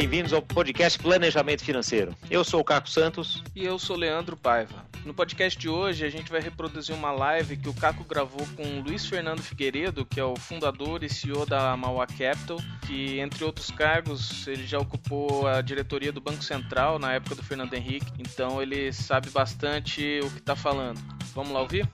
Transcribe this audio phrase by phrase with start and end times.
[0.00, 2.16] Bem-vindos ao podcast Planejamento Financeiro.
[2.30, 3.44] Eu sou o Caco Santos.
[3.54, 4.86] E eu sou Leandro Paiva.
[5.04, 8.62] No podcast de hoje, a gente vai reproduzir uma live que o Caco gravou com
[8.62, 12.56] o Luiz Fernando Figueiredo, que é o fundador e CEO da Mauá Capital,
[12.86, 17.42] que, entre outros cargos, ele já ocupou a diretoria do Banco Central na época do
[17.42, 20.98] Fernando Henrique, então ele sabe bastante o que está falando.
[21.34, 21.86] Vamos lá ouvir?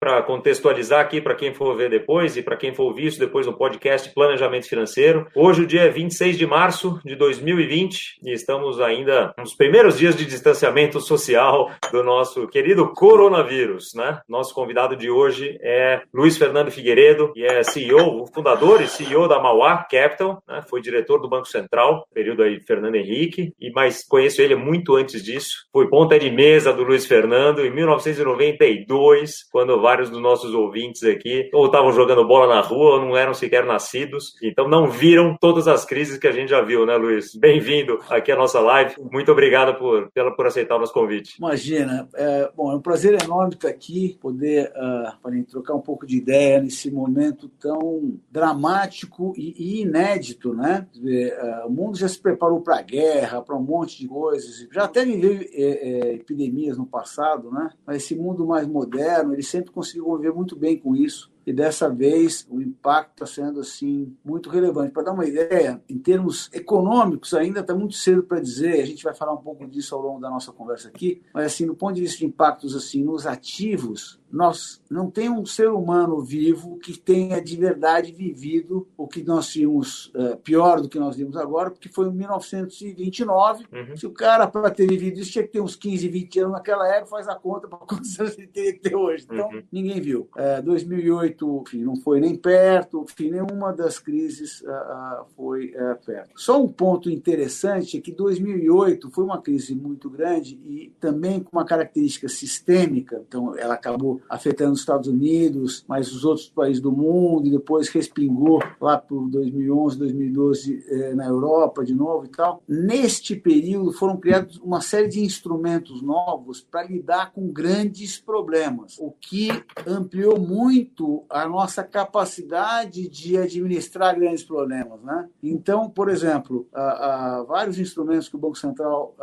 [0.00, 3.46] Para contextualizar aqui para quem for ver depois e para quem for ouvir isso depois
[3.46, 5.26] no podcast Planejamento Financeiro.
[5.36, 10.16] Hoje, o dia é 26 de março de 2020 e estamos ainda nos primeiros dias
[10.16, 14.22] de distanciamento social do nosso querido coronavírus, né?
[14.26, 19.38] Nosso convidado de hoje é Luiz Fernando Figueiredo, que é CEO, fundador e CEO da
[19.38, 20.62] Mauá Capital, né?
[20.66, 25.22] Foi diretor do Banco Central, período aí Fernando Henrique, e mas conheço ele muito antes
[25.22, 25.66] disso.
[25.70, 31.50] Fui ponta de mesa do Luiz Fernando em 1992, quando vários dos nossos ouvintes aqui
[31.52, 35.66] ou estavam jogando bola na rua ou não eram sequer nascidos, então não viram todas
[35.66, 37.34] as crises que a gente já viu, né, Luiz?
[37.34, 38.94] Bem-vindo aqui à nossa live.
[39.10, 41.38] Muito obrigado por, pela, por aceitar o nosso convite.
[41.38, 42.08] Imagina.
[42.14, 46.60] É, bom, é um prazer enorme estar aqui, poder uh, trocar um pouco de ideia
[46.60, 50.86] nesse momento tão dramático e, inédito, né?
[50.94, 54.68] Uh, o mundo já se preparou para a guerra, para um monte de coisas.
[54.72, 57.70] Já até viveu é, é, epidemias no passado, né?
[57.84, 61.90] Mas esse mundo mais moderno, ele sempre conseguiu conviver muito bem com isso e dessa
[61.90, 64.92] vez o impacto está sendo assim muito relevante.
[64.92, 68.80] Para dar uma ideia, em termos econômicos, ainda está muito cedo para dizer.
[68.80, 71.66] A gente vai falar um pouco disso ao longo da nossa conversa aqui, mas assim,
[71.66, 76.22] do ponto de vista de impactos assim nos ativos, nós não tem um ser humano
[76.22, 81.16] vivo que tenha de verdade vivido o que nós vimos uh, pior do que nós
[81.16, 83.66] vimos agora, porque foi em 1929.
[83.72, 83.96] Uhum.
[83.96, 86.86] Se o cara, para ter vivido isso, tinha que ter uns 15, 20 anos naquela
[86.86, 89.26] época, faz a conta para quantos anos ele teria que ter hoje.
[89.28, 89.62] Então, uhum.
[89.72, 90.28] ninguém viu.
[90.36, 96.04] Uh, 2008 2008 enfim, não foi nem perto, enfim, nenhuma das crises uh, foi uh,
[96.04, 96.30] perto.
[96.36, 101.56] Só um ponto interessante é que 2008 foi uma crise muito grande e também com
[101.56, 106.92] uma característica sistêmica, então ela acabou afetando os Estados Unidos, mas os outros países do
[106.92, 112.62] mundo e depois respingou lá por 2011, 2012 eh, na Europa de novo e tal.
[112.68, 119.12] Neste período foram criados uma série de instrumentos novos para lidar com grandes problemas, o
[119.12, 119.50] que
[119.86, 125.02] ampliou muito a nossa capacidade de administrar grandes problemas.
[125.02, 125.28] Né?
[125.42, 129.14] Então, por exemplo, há, vários instrumentos que o Banco Central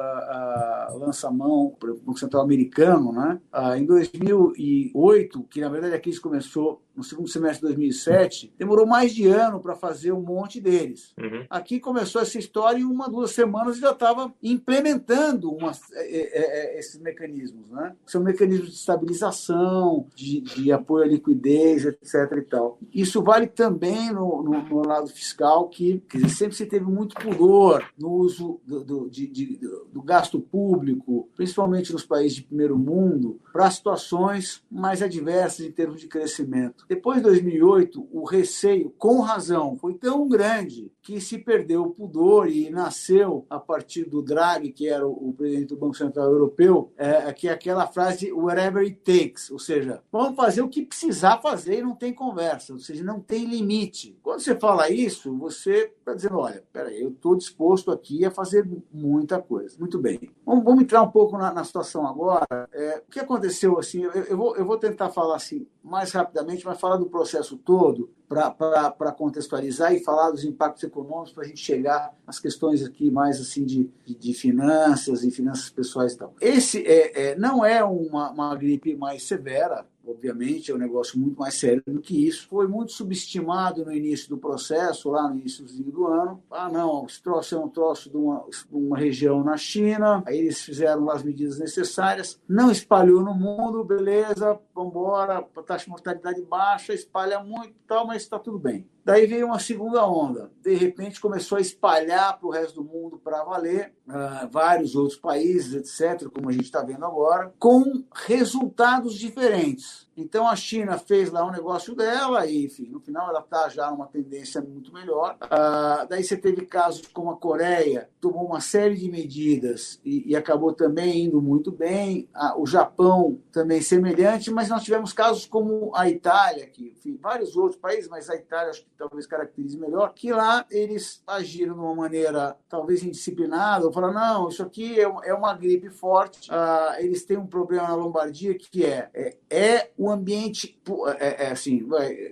[0.96, 3.40] lança a mão, o Banco Central americano, né?
[3.78, 9.14] em 2008, que na verdade a crise começou no segundo semestre de 2007, demorou mais
[9.14, 11.14] de ano para fazer um monte deles.
[11.16, 11.46] Uhum.
[11.48, 16.80] Aqui começou essa história e uma, duas semanas já estava implementando uma, é, é, é,
[16.80, 17.70] esses mecanismos.
[17.70, 17.96] Né?
[18.04, 22.38] São mecanismos de estabilização, de, de, apoio à liquidez, etc.
[22.38, 22.80] E tal.
[22.94, 27.84] Isso vale também no, no, no lado fiscal, que dizer, sempre se teve muito pudor
[27.98, 29.60] no uso do, do, de, de,
[29.92, 36.02] do gasto público, principalmente nos países de primeiro mundo, para situações mais adversas em termos
[36.02, 36.86] de crescimento.
[36.88, 42.50] Depois de 2008, o receio, com razão, foi tão grande que se perdeu o pudor
[42.50, 47.32] e nasceu a partir do Draghi, que era o presidente do Banco Central Europeu, é,
[47.34, 51.77] que é aquela frase whatever it takes, ou seja, vamos fazer o que precisar fazer
[51.78, 54.18] e não tem conversa, ou seja, não tem limite.
[54.22, 58.68] Quando você fala isso, você está dizendo, olha, peraí, eu estou disposto aqui a fazer
[58.92, 59.78] muita coisa.
[59.80, 60.20] Muito bem.
[60.46, 62.68] Vamos, vamos entrar um pouco na, na situação agora.
[62.72, 66.66] É, o que aconteceu, assim, eu, eu, vou, eu vou tentar falar assim mais rapidamente,
[66.66, 71.62] mas falar do processo todo, para contextualizar e falar dos impactos econômicos para a gente
[71.62, 76.36] chegar às questões aqui mais assim de, de, de finanças e finanças pessoais e tal.
[76.42, 81.40] Esse é, é, não é uma, uma gripe mais severa, obviamente, é um negócio muito
[81.40, 82.48] mais sério do que isso.
[82.48, 86.44] Foi muito subestimado no início do processo, lá no início do ano.
[86.50, 90.62] Ah, não, esse troço é um troço de uma, uma região na China, aí eles
[90.62, 96.94] fizeram as medidas necessárias, não espalhou no mundo, beleza, vamos embora, taxa de mortalidade baixa,
[96.94, 98.86] espalha muito e tal, mas está tudo bem.
[99.08, 100.52] Daí veio uma segunda onda.
[100.62, 105.18] De repente começou a espalhar para o resto do mundo para valer, uh, vários outros
[105.18, 110.06] países, etc., como a gente está vendo agora, com resultados diferentes.
[110.18, 113.90] Então a China fez lá um negócio dela e, enfim, no final ela está já
[113.92, 115.38] numa tendência muito melhor.
[115.44, 120.36] Uh, daí você teve casos como a Coreia, tomou uma série de medidas e, e
[120.36, 122.28] acabou também indo muito bem.
[122.36, 127.56] Uh, o Japão também semelhante, mas nós tivemos casos como a Itália, que, enfim, vários
[127.56, 131.80] outros países, mas a Itália acho que talvez caracterize melhor, que lá eles agiram de
[131.80, 137.00] uma maneira talvez indisciplinada, ou falaram, não, isso aqui é, é uma gripe forte, uh,
[137.00, 140.80] eles têm um problema na Lombardia que é, é, é o ambiente,
[141.20, 141.88] é, é assim,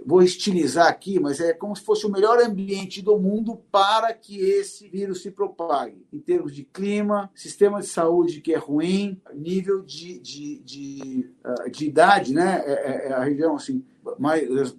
[0.06, 4.40] vou estilizar aqui, mas é como se fosse o melhor ambiente do mundo para que
[4.40, 9.82] esse vírus se propague, em termos de clima, sistema de saúde que é ruim, nível
[9.82, 12.64] de, de, de, uh, de idade, né?
[12.66, 13.84] É, é, é a região assim
[14.20, 14.76] mais, das,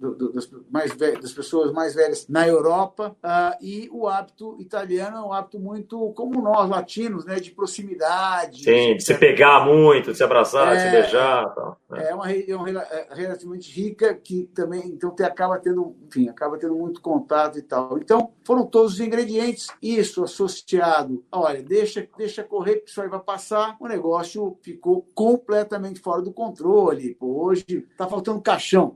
[0.70, 5.58] mais das pessoas mais velhas na Europa uh, e o hábito italiano é um hábito
[5.58, 8.64] muito como nós latinos, né, de proximidade.
[8.64, 11.54] Sim, de, se pegar muito, de se abraçar, é, de se beijar.
[11.54, 12.08] Tal, né?
[12.10, 16.74] É uma região é relativamente rica que também então te, acaba tendo, enfim, acaba tendo
[16.74, 17.98] muito contato e tal.
[17.98, 19.68] Então foram todos os ingredientes.
[19.82, 23.76] Isso associado, olha, deixa, deixa correr que isso aí vai passar.
[23.80, 27.14] O negócio ficou completamente fora do controle.
[27.14, 28.94] Pô, hoje está faltando caixão.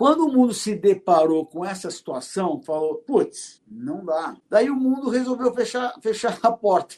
[0.00, 4.34] Quando o mundo se deparou com essa situação, falou: putz, não dá.
[4.48, 6.94] Daí o mundo resolveu fechar, fechar a porta.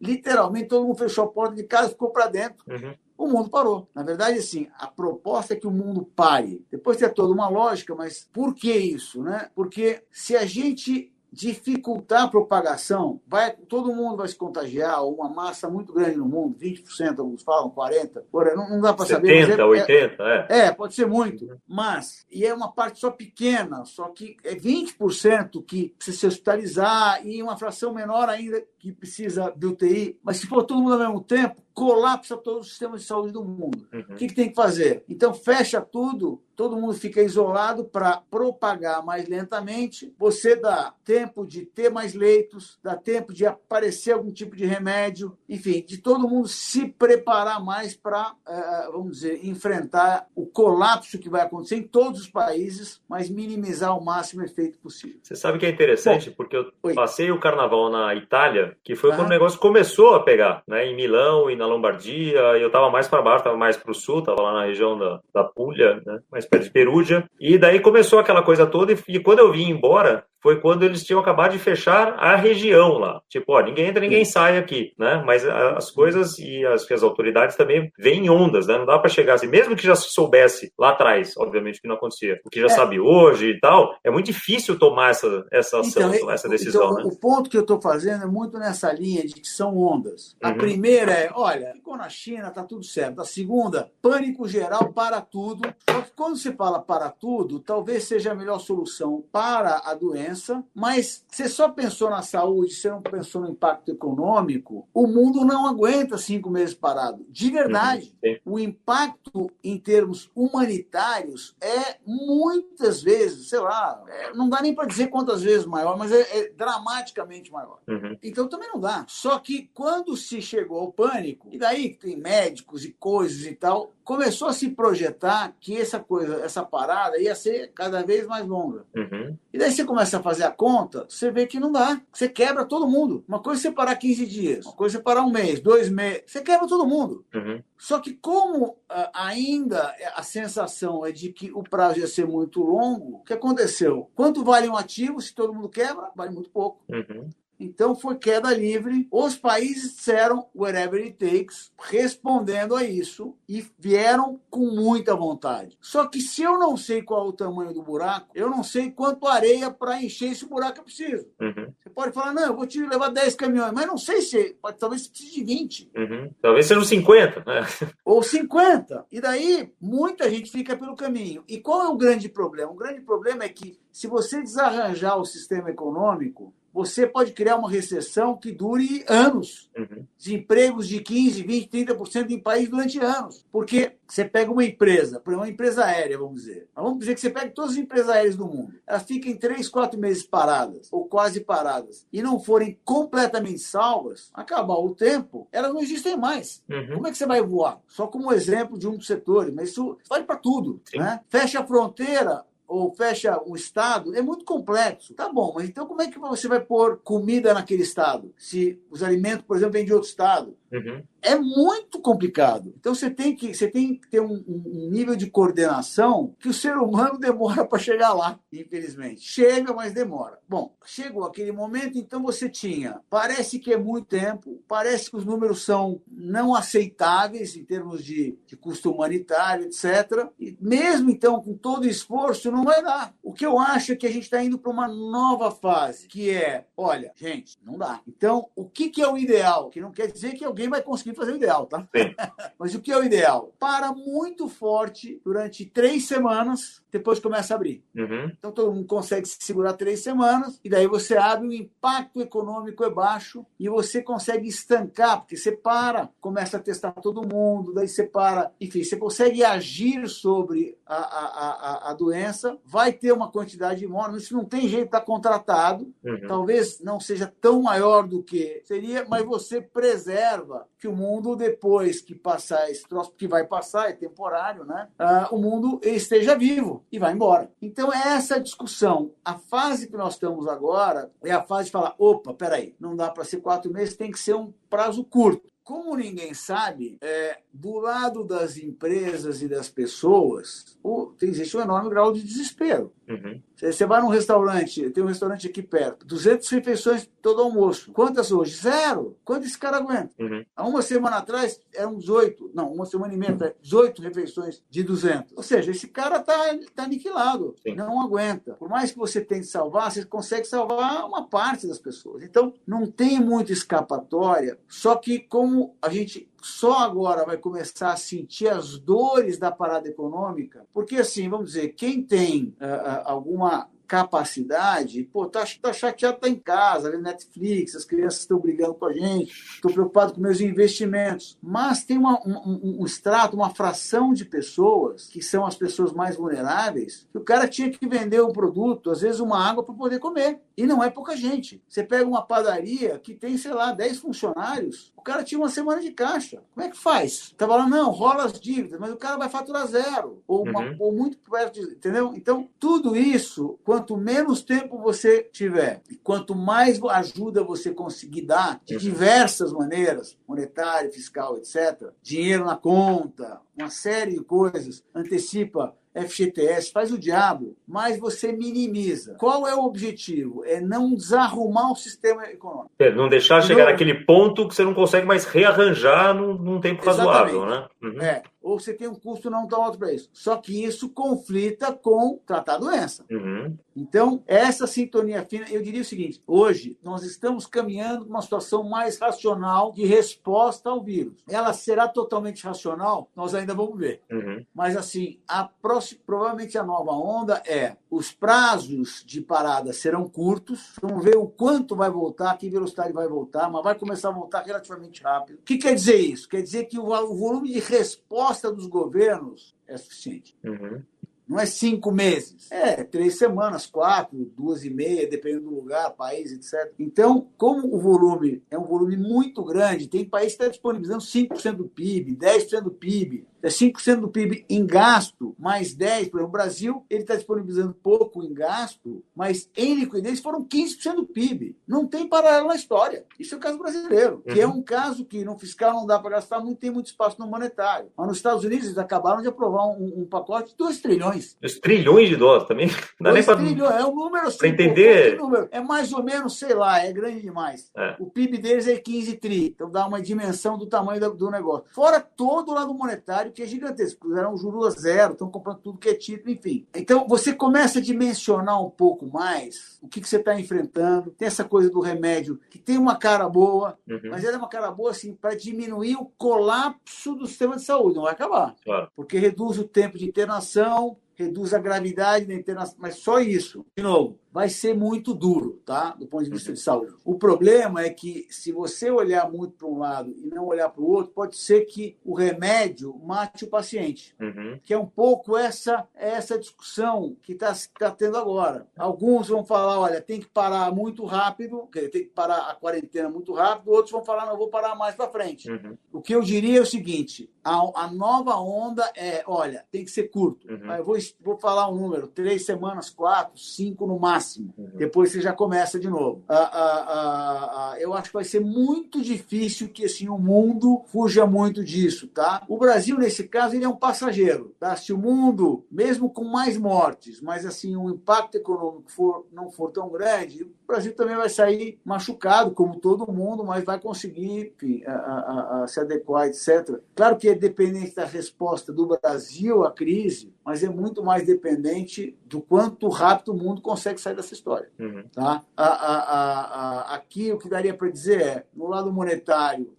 [0.00, 2.62] Literalmente, todo mundo fechou a porta de casa e ficou para dentro.
[2.68, 2.94] Uhum.
[3.18, 3.88] O mundo parou.
[3.92, 6.64] Na verdade, assim, a proposta é que o mundo pare.
[6.70, 9.20] Depois tem toda uma lógica, mas por que isso?
[9.20, 9.50] Né?
[9.52, 15.68] Porque se a gente dificultar a propagação, vai, todo mundo vai se contagiar, uma massa
[15.68, 19.46] muito grande no mundo, 20%, alguns falam, 40%, porra, não, não dá para saber.
[19.46, 20.66] 70%, é, 80%, é, é.
[20.66, 25.62] É, pode ser muito, mas, e é uma parte só pequena, só que é 20%
[25.62, 30.46] que precisa se hospitalizar e uma fração menor ainda que precisa de UTI, mas se
[30.46, 33.86] for todo mundo ao mesmo tempo, colapsa todo o sistema de saúde do mundo.
[33.92, 34.00] Uhum.
[34.08, 35.04] O que, que, tem que fazer?
[35.06, 40.10] Então, fecha tudo, todo mundo fica isolado para propagar mais lentamente.
[40.18, 45.36] Você dá tempo de ter mais leitos, dá tempo de aparecer algum tipo de remédio,
[45.46, 51.28] enfim, de todo mundo se preparar mais para, uh, vamos dizer, enfrentar o colapso que
[51.28, 55.18] vai acontecer em todos os países, mas minimizar ao máximo o efeito possível.
[55.22, 56.94] Você sabe que é interessante, Bom, porque eu oi.
[56.94, 59.16] passei o carnaval na Itália, que foi ah.
[59.16, 62.90] quando o negócio começou a pegar, né, em Milão e na na Lombardia, eu estava
[62.90, 66.00] mais para baixo, estava mais para o sul, estava lá na região da, da Puglia,
[66.06, 67.24] né, mais perto de Perugia.
[67.40, 71.04] E daí começou aquela coisa toda, e, e quando eu vim embora, foi quando eles
[71.04, 73.20] tinham acabado de fechar a região lá.
[73.28, 75.22] Tipo, ó, ninguém entra, ninguém sai aqui, né?
[75.24, 78.78] Mas as coisas e as, as autoridades também vêm em ondas, né?
[78.78, 81.96] Não dá para chegar assim, mesmo que já se soubesse lá atrás, obviamente que não
[81.96, 82.70] acontecia, o que já é.
[82.70, 86.94] sabe hoje e tal, é muito difícil tomar essa, essa ação, então, essa decisão, então,
[86.96, 87.04] né?
[87.04, 90.36] O ponto que eu estou fazendo é muito nessa linha de que são ondas.
[90.42, 90.58] A uhum.
[90.58, 93.20] primeira é, olha, ficou na China, tá tudo certo.
[93.20, 95.68] A segunda, pânico geral para tudo.
[95.90, 100.25] Só que quando se fala para tudo, talvez seja a melhor solução para a doença
[100.26, 105.44] doença, mas você só pensou na saúde, você não pensou no impacto econômico, o mundo
[105.44, 107.24] não aguenta cinco meses parado.
[107.28, 108.54] De verdade, uhum.
[108.54, 114.86] o impacto em termos humanitários é muitas vezes, sei lá, é, não dá nem para
[114.86, 117.78] dizer quantas vezes maior, mas é, é dramaticamente maior.
[117.86, 118.16] Uhum.
[118.22, 119.04] Então também não dá.
[119.08, 123.92] Só que quando se chegou ao pânico, e daí tem médicos e coisas e tal,
[124.06, 128.84] começou a se projetar que essa coisa, essa parada ia ser cada vez mais longa.
[128.94, 129.36] Uhum.
[129.52, 132.00] E daí você começa a fazer a conta, você vê que não dá.
[132.12, 133.24] Você quebra todo mundo.
[133.26, 136.22] Uma coisa é você parar 15 dias, uma coisa é parar um mês, dois meses.
[136.24, 137.24] Você quebra todo mundo.
[137.34, 137.60] Uhum.
[137.76, 138.76] Só que como uh,
[139.12, 144.08] ainda a sensação é de que o prazo ia ser muito longo, o que aconteceu?
[144.14, 146.10] Quanto vale um ativo se todo mundo quebra?
[146.14, 146.80] Vale muito pouco.
[146.88, 147.28] Uhum.
[147.58, 149.06] Então foi queda livre.
[149.10, 155.76] Os países disseram whatever it takes, respondendo a isso e vieram com muita vontade.
[155.80, 158.90] Só que se eu não sei qual é o tamanho do buraco, eu não sei
[158.90, 161.26] quanto areia para encher esse buraco eu preciso.
[161.40, 161.72] Uhum.
[161.82, 164.78] Você pode falar, não, eu vou te levar 10 caminhões, mas não sei se, pode,
[164.78, 165.90] talvez você precise de 20.
[165.96, 166.30] Uhum.
[166.40, 167.44] Talvez sejam 50.
[167.44, 167.66] Né?
[168.04, 169.06] Ou 50.
[169.10, 171.44] E daí muita gente fica pelo caminho.
[171.48, 172.70] E qual é o grande problema?
[172.70, 177.70] O grande problema é que se você desarranjar o sistema econômico, você pode criar uma
[177.70, 179.70] recessão que dure anos.
[179.74, 180.04] Uhum.
[180.18, 183.42] Desempregos de 15, 20, 30% em país durante anos.
[183.50, 186.68] Porque você pega uma empresa, por uma empresa aérea, vamos dizer.
[186.76, 188.74] Mas vamos dizer que você pega todas as empresas aéreas do mundo.
[188.86, 194.28] Elas ficam em 3, 4 meses paradas, ou quase paradas, e não forem completamente salvas,
[194.34, 196.62] acabar o tempo, elas não existem mais.
[196.68, 196.96] Uhum.
[196.96, 197.80] Como é que você vai voar?
[197.88, 200.82] Só como exemplo de um dos setores, mas isso vale para tudo.
[200.94, 201.20] Né?
[201.30, 205.14] Fecha a fronteira, ou fecha o estado, é muito complexo.
[205.14, 208.32] Tá bom, mas então como é que você vai pôr comida naquele estado?
[208.36, 210.56] Se os alimentos, por exemplo, vêm de outro estado.
[210.72, 211.02] Uhum.
[211.22, 212.74] é muito complicado.
[212.78, 216.52] Então você tem que, você tem que ter um, um nível de coordenação que o
[216.52, 219.20] ser humano demora para chegar lá, infelizmente.
[219.20, 220.38] Chega, mas demora.
[220.48, 223.00] Bom, chegou aquele momento, então você tinha.
[223.08, 228.38] Parece que é muito tempo, parece que os números são não aceitáveis em termos de,
[228.46, 230.28] de custo humanitário, etc.
[230.38, 233.14] E mesmo então, com todo o esforço, não vai dar.
[233.22, 236.30] O que eu acho é que a gente está indo para uma nova fase, que
[236.30, 238.00] é, olha, gente, não dá.
[238.06, 239.68] Então, o que, que é o ideal?
[239.70, 241.86] Que não quer dizer que alguém vai conseguir fazer o ideal, tá?
[242.58, 243.52] Mas o que é o ideal?
[243.58, 247.84] Para muito forte durante três semanas, depois começa a abrir.
[247.94, 248.32] Uhum.
[248.38, 252.84] Então todo mundo consegue se segurar três semanas e daí você abre, o impacto econômico
[252.84, 257.88] é baixo e você consegue estancar, porque você para, começa a testar todo mundo, daí
[257.88, 263.30] você para, enfim, você consegue agir sobre a, a, a, a doença, vai ter uma
[263.30, 266.20] quantidade de mortes, isso não tem jeito, está contratado, uhum.
[266.26, 272.00] talvez não seja tão maior do que seria, mas você preserva que o mundo, depois
[272.00, 274.88] que passar esse troço, que vai passar, é temporário, né?
[275.00, 277.50] Uh, o mundo esteja vivo e vai embora.
[277.60, 279.12] Então, é essa discussão.
[279.24, 283.10] A fase que nós estamos agora é a fase de falar: opa, peraí, não dá
[283.10, 285.55] para ser quatro meses, tem que ser um prazo curto.
[285.66, 291.90] Como ninguém sabe, é, do lado das empresas e das pessoas, o, existe um enorme
[291.90, 292.92] grau de desespero.
[293.08, 293.42] Uhum.
[293.56, 297.90] Você vai num restaurante, tem um restaurante aqui perto, 200 refeições todo almoço.
[297.92, 298.54] Quantas hoje?
[298.54, 299.16] Zero.
[299.24, 300.10] Quanto esse cara aguenta?
[300.18, 300.44] Uhum.
[300.54, 305.32] Há uma semana atrás eram 18, não, uma semana e meia, 18 refeições de 200.
[305.36, 306.36] Ou seja, esse cara está
[306.74, 307.74] tá aniquilado, Sim.
[307.74, 308.52] não aguenta.
[308.54, 312.22] Por mais que você tente salvar, você consegue salvar uma parte das pessoas.
[312.22, 317.96] Então, não tem muita escapatória, só que como a gente só agora vai começar a
[317.96, 325.02] sentir as dores da parada econômica, porque assim, vamos dizer, quem tem uh, alguma capacidade,
[325.04, 328.92] pô, tá, tá chateado, tá em casa, vendo Netflix, as crianças estão brigando com a
[328.92, 331.38] gente, estou preocupado com meus investimentos.
[331.42, 336.16] Mas tem uma, um, um, extrato, uma fração de pessoas, que são as pessoas mais
[336.16, 339.98] vulneráveis, que o cara tinha que vender um produto, às vezes uma água, para poder
[339.98, 340.40] comer.
[340.56, 341.62] E não é pouca gente.
[341.68, 345.80] Você pega uma padaria que tem, sei lá, 10 funcionários, o cara tinha uma semana
[345.80, 346.42] de caixa.
[346.54, 347.34] Como é que faz?
[347.36, 350.76] Tava lá, não, rola as dívidas, mas o cara vai faturar zero, ou, uma, uhum.
[350.78, 351.74] ou muito perto de.
[351.74, 352.12] Entendeu?
[352.14, 358.22] Então, tudo isso, quando quanto menos tempo você tiver, e quanto mais ajuda você conseguir
[358.22, 365.74] dar, de diversas maneiras, monetária, fiscal, etc., dinheiro na conta, uma série de coisas, antecipa
[365.94, 369.14] FGTS, faz o diabo, mas você minimiza.
[369.18, 370.44] Qual é o objetivo?
[370.44, 372.70] É não desarrumar o sistema econômico.
[372.78, 373.70] É, não deixar chegar não...
[373.72, 377.66] naquele ponto que você não consegue mais rearranjar num, num tempo razoável, né?
[377.82, 378.00] Uhum.
[378.00, 380.08] É, ou você tem um custo não tão alto para isso.
[380.12, 383.04] Só que isso conflita com tratar a doença.
[383.10, 383.56] Uhum.
[383.74, 388.62] Então, essa sintonia fina, eu diria o seguinte: hoje nós estamos caminhando para uma situação
[388.62, 391.24] mais racional de resposta ao vírus.
[391.28, 393.10] Ela será totalmente racional?
[393.16, 394.00] Nós ainda vamos ver.
[394.10, 394.46] Uhum.
[394.54, 400.74] Mas, assim, a próxima provavelmente a nova onda é os prazos de parada serão curtos.
[400.80, 404.42] Vamos ver o quanto vai voltar, que velocidade vai voltar, mas vai começar a voltar
[404.42, 405.38] relativamente rápido.
[405.38, 406.28] O que quer dizer isso?
[406.28, 410.36] Quer dizer que o volume de resposta dos governos é suficiente.
[410.44, 410.82] Uhum.
[411.28, 412.50] Não é cinco meses.
[412.52, 416.72] É três semanas, quatro, duas e meia, dependendo do lugar, país, etc.
[416.78, 421.56] Então, como o volume é um volume muito grande, tem país que está disponibilizando 5%
[421.56, 426.10] do PIB, 10% do PIB é 5% do PIB em gasto, mais 10%.
[426.10, 430.96] Por exemplo, o Brasil ele está disponibilizando pouco em gasto, mas em liquidez foram 15%
[430.96, 431.56] do PIB.
[431.66, 433.04] Não tem paralelo na história.
[433.18, 434.56] Isso é o caso brasileiro, que é uhum.
[434.56, 437.90] um caso que no fiscal não dá para gastar, não tem muito espaço no monetário.
[437.96, 441.36] Mas nos Estados Unidos eles acabaram de aprovar um, um pacote de 2 trilhões.
[441.40, 442.68] 2 trilhões de dólares também?
[442.98, 443.36] Não dá nem pra...
[443.36, 445.18] trilhões, é um número assim, entender.
[445.18, 445.48] Número.
[445.50, 447.70] É mais ou menos, sei lá, é grande demais.
[447.76, 447.96] É.
[447.98, 451.66] O PIB deles é 15 tri, então dá uma dimensão do tamanho do negócio.
[451.72, 454.08] Fora todo o lado monetário que é gigantesco.
[454.08, 456.66] Fizeram um juro a zero, estão comprando tudo que é título, enfim.
[456.74, 461.10] Então, você começa a dimensionar um pouco mais o que, que você está enfrentando.
[461.10, 464.00] Tem essa coisa do remédio, que tem uma cara boa, uhum.
[464.10, 467.96] mas ela é uma cara boa assim, para diminuir o colapso do sistema de saúde.
[467.96, 468.56] Não vai acabar.
[468.64, 468.90] Claro.
[468.96, 473.64] Porque reduz o tempo de internação, reduz a gravidade da internação, mas só isso.
[473.76, 475.96] De novo, vai ser muito duro, tá?
[475.98, 476.92] Do ponto de vista de saúde.
[477.06, 480.82] O problema é que se você olhar muito para um lado e não olhar para
[480.82, 484.14] o outro, pode ser que o remédio mate o paciente.
[484.20, 484.60] Uhum.
[484.62, 488.66] Que é um pouco essa essa discussão que está tá tendo agora.
[488.76, 493.32] Alguns vão falar, olha, tem que parar muito rápido, tem que parar a quarentena muito
[493.32, 493.70] rápido.
[493.70, 495.50] Outros vão falar, não, vou parar mais para frente.
[495.50, 495.78] Uhum.
[495.90, 499.90] O que eu diria é o seguinte: a, a, nova onda é, olha, tem que
[499.90, 500.46] ser curto.
[500.46, 500.74] Uhum.
[500.74, 504.52] Eu vou, vou falar um número: três semanas, quatro, cinco no máximo máximo.
[504.58, 504.70] Uhum.
[504.74, 506.24] Depois você já começa de novo.
[506.28, 510.82] Ah, ah, ah, ah, eu acho que vai ser muito difícil que assim, o mundo
[510.86, 512.08] fuja muito disso.
[512.08, 512.44] Tá?
[512.48, 514.54] O Brasil, nesse caso, ele é um passageiro.
[514.58, 514.74] Tá?
[514.76, 519.70] Se o mundo, mesmo com mais mortes, mas assim, o impacto econômico for, não for
[519.70, 524.82] tão grande, o Brasil também vai sair machucado, como todo mundo, mas vai conseguir enfim,
[524.84, 526.80] a, a, a se adequar, etc.
[526.94, 532.16] Claro que é dependente da resposta do Brasil à crise, mas é muito mais dependente
[532.24, 534.68] do quanto rápido o mundo consegue sair dessa história.
[534.78, 535.04] Uhum.
[535.12, 535.42] Tá?
[535.56, 539.72] A, a, aqui o que daria para dizer é, no lado monetário,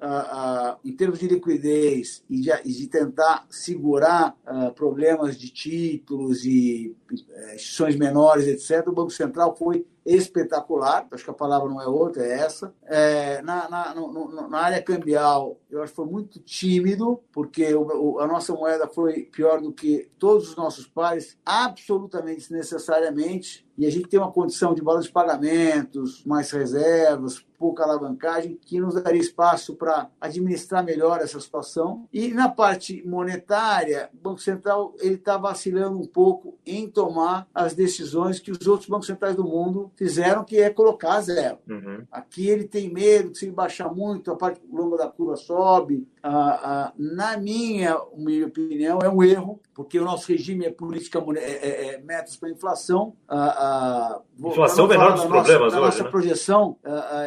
[0.83, 4.35] em termos de liquidez e de, de tentar segurar
[4.75, 6.95] problemas de títulos e
[7.29, 11.87] é, instituições menores, etc., o Banco Central foi espetacular, acho que a palavra não é
[11.87, 12.73] outra, é essa.
[12.85, 17.83] É, na, na, no, na, área cambial, eu acho que foi muito tímido, porque o,
[17.83, 23.85] o, a nossa moeda foi pior do que todos os nossos pares, absolutamente desnecessariamente e
[23.85, 29.01] a gente tem uma condição de balanço de pagamentos, mais reservas, pouca alavancagem, que nos
[29.01, 32.07] daria espaço para administrar melhor essa situação.
[32.13, 37.73] E na parte monetária, o Banco Central ele está vacilando um pouco em tomar as
[37.73, 41.57] decisões que os outros bancos centrais do mundo fizeram, que é colocar zero.
[41.67, 42.03] Uhum.
[42.11, 46.07] Aqui ele tem medo que se baixar muito, a parte longa da curva sobe.
[46.29, 51.23] Ah, ah, na minha, minha opinião, é um erro, porque o nosso regime é política
[51.37, 53.15] é, é, é metas para inflação.
[53.29, 54.21] Ah, a.
[54.45, 55.85] Inflação é menor dos problemas nossa, hoje.
[55.85, 56.09] nossa né?
[56.09, 56.77] projeção,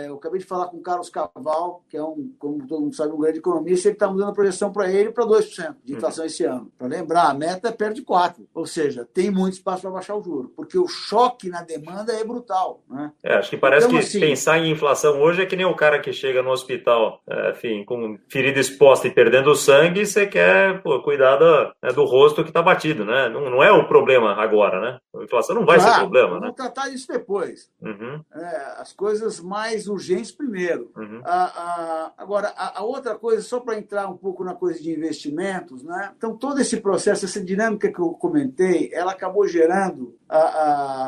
[0.07, 3.12] eu acabei de falar com o Carlos Caval, que é um, como todo mundo sabe,
[3.12, 6.26] um grande economista, ele está mudando a projeção para ele para 2% de inflação uhum.
[6.26, 6.71] esse ano.
[6.78, 8.47] Para lembrar, a meta é perto de 4%.
[8.54, 12.23] Ou seja, tem muito espaço para baixar o juro, porque o choque na demanda é
[12.23, 12.85] brutal.
[12.88, 13.11] Né?
[13.25, 15.75] É, acho que parece então, que assim, pensar em inflação hoje é que nem o
[15.75, 21.00] cara que chega no hospital, enfim, com ferida exposta e perdendo sangue, você quer pô,
[21.02, 23.28] cuidar do, né, do rosto que está batido, né?
[23.28, 24.99] Não, não é o problema agora, né?
[25.14, 26.52] A inflação não vai claro, ser problema, vamos né?
[26.56, 27.70] tratar disso depois.
[27.80, 28.23] Uhum.
[28.35, 30.90] É, as coisas mais urgentes primeiro.
[30.97, 31.20] Uhum.
[31.25, 34.90] A, a, agora, a, a, outra coisa, só para entrar um pouco na coisa de
[34.92, 36.12] investimentos, né?
[36.16, 40.14] Então, todo esse processo, essa dinâmica que eu comentei, ela acabou gerando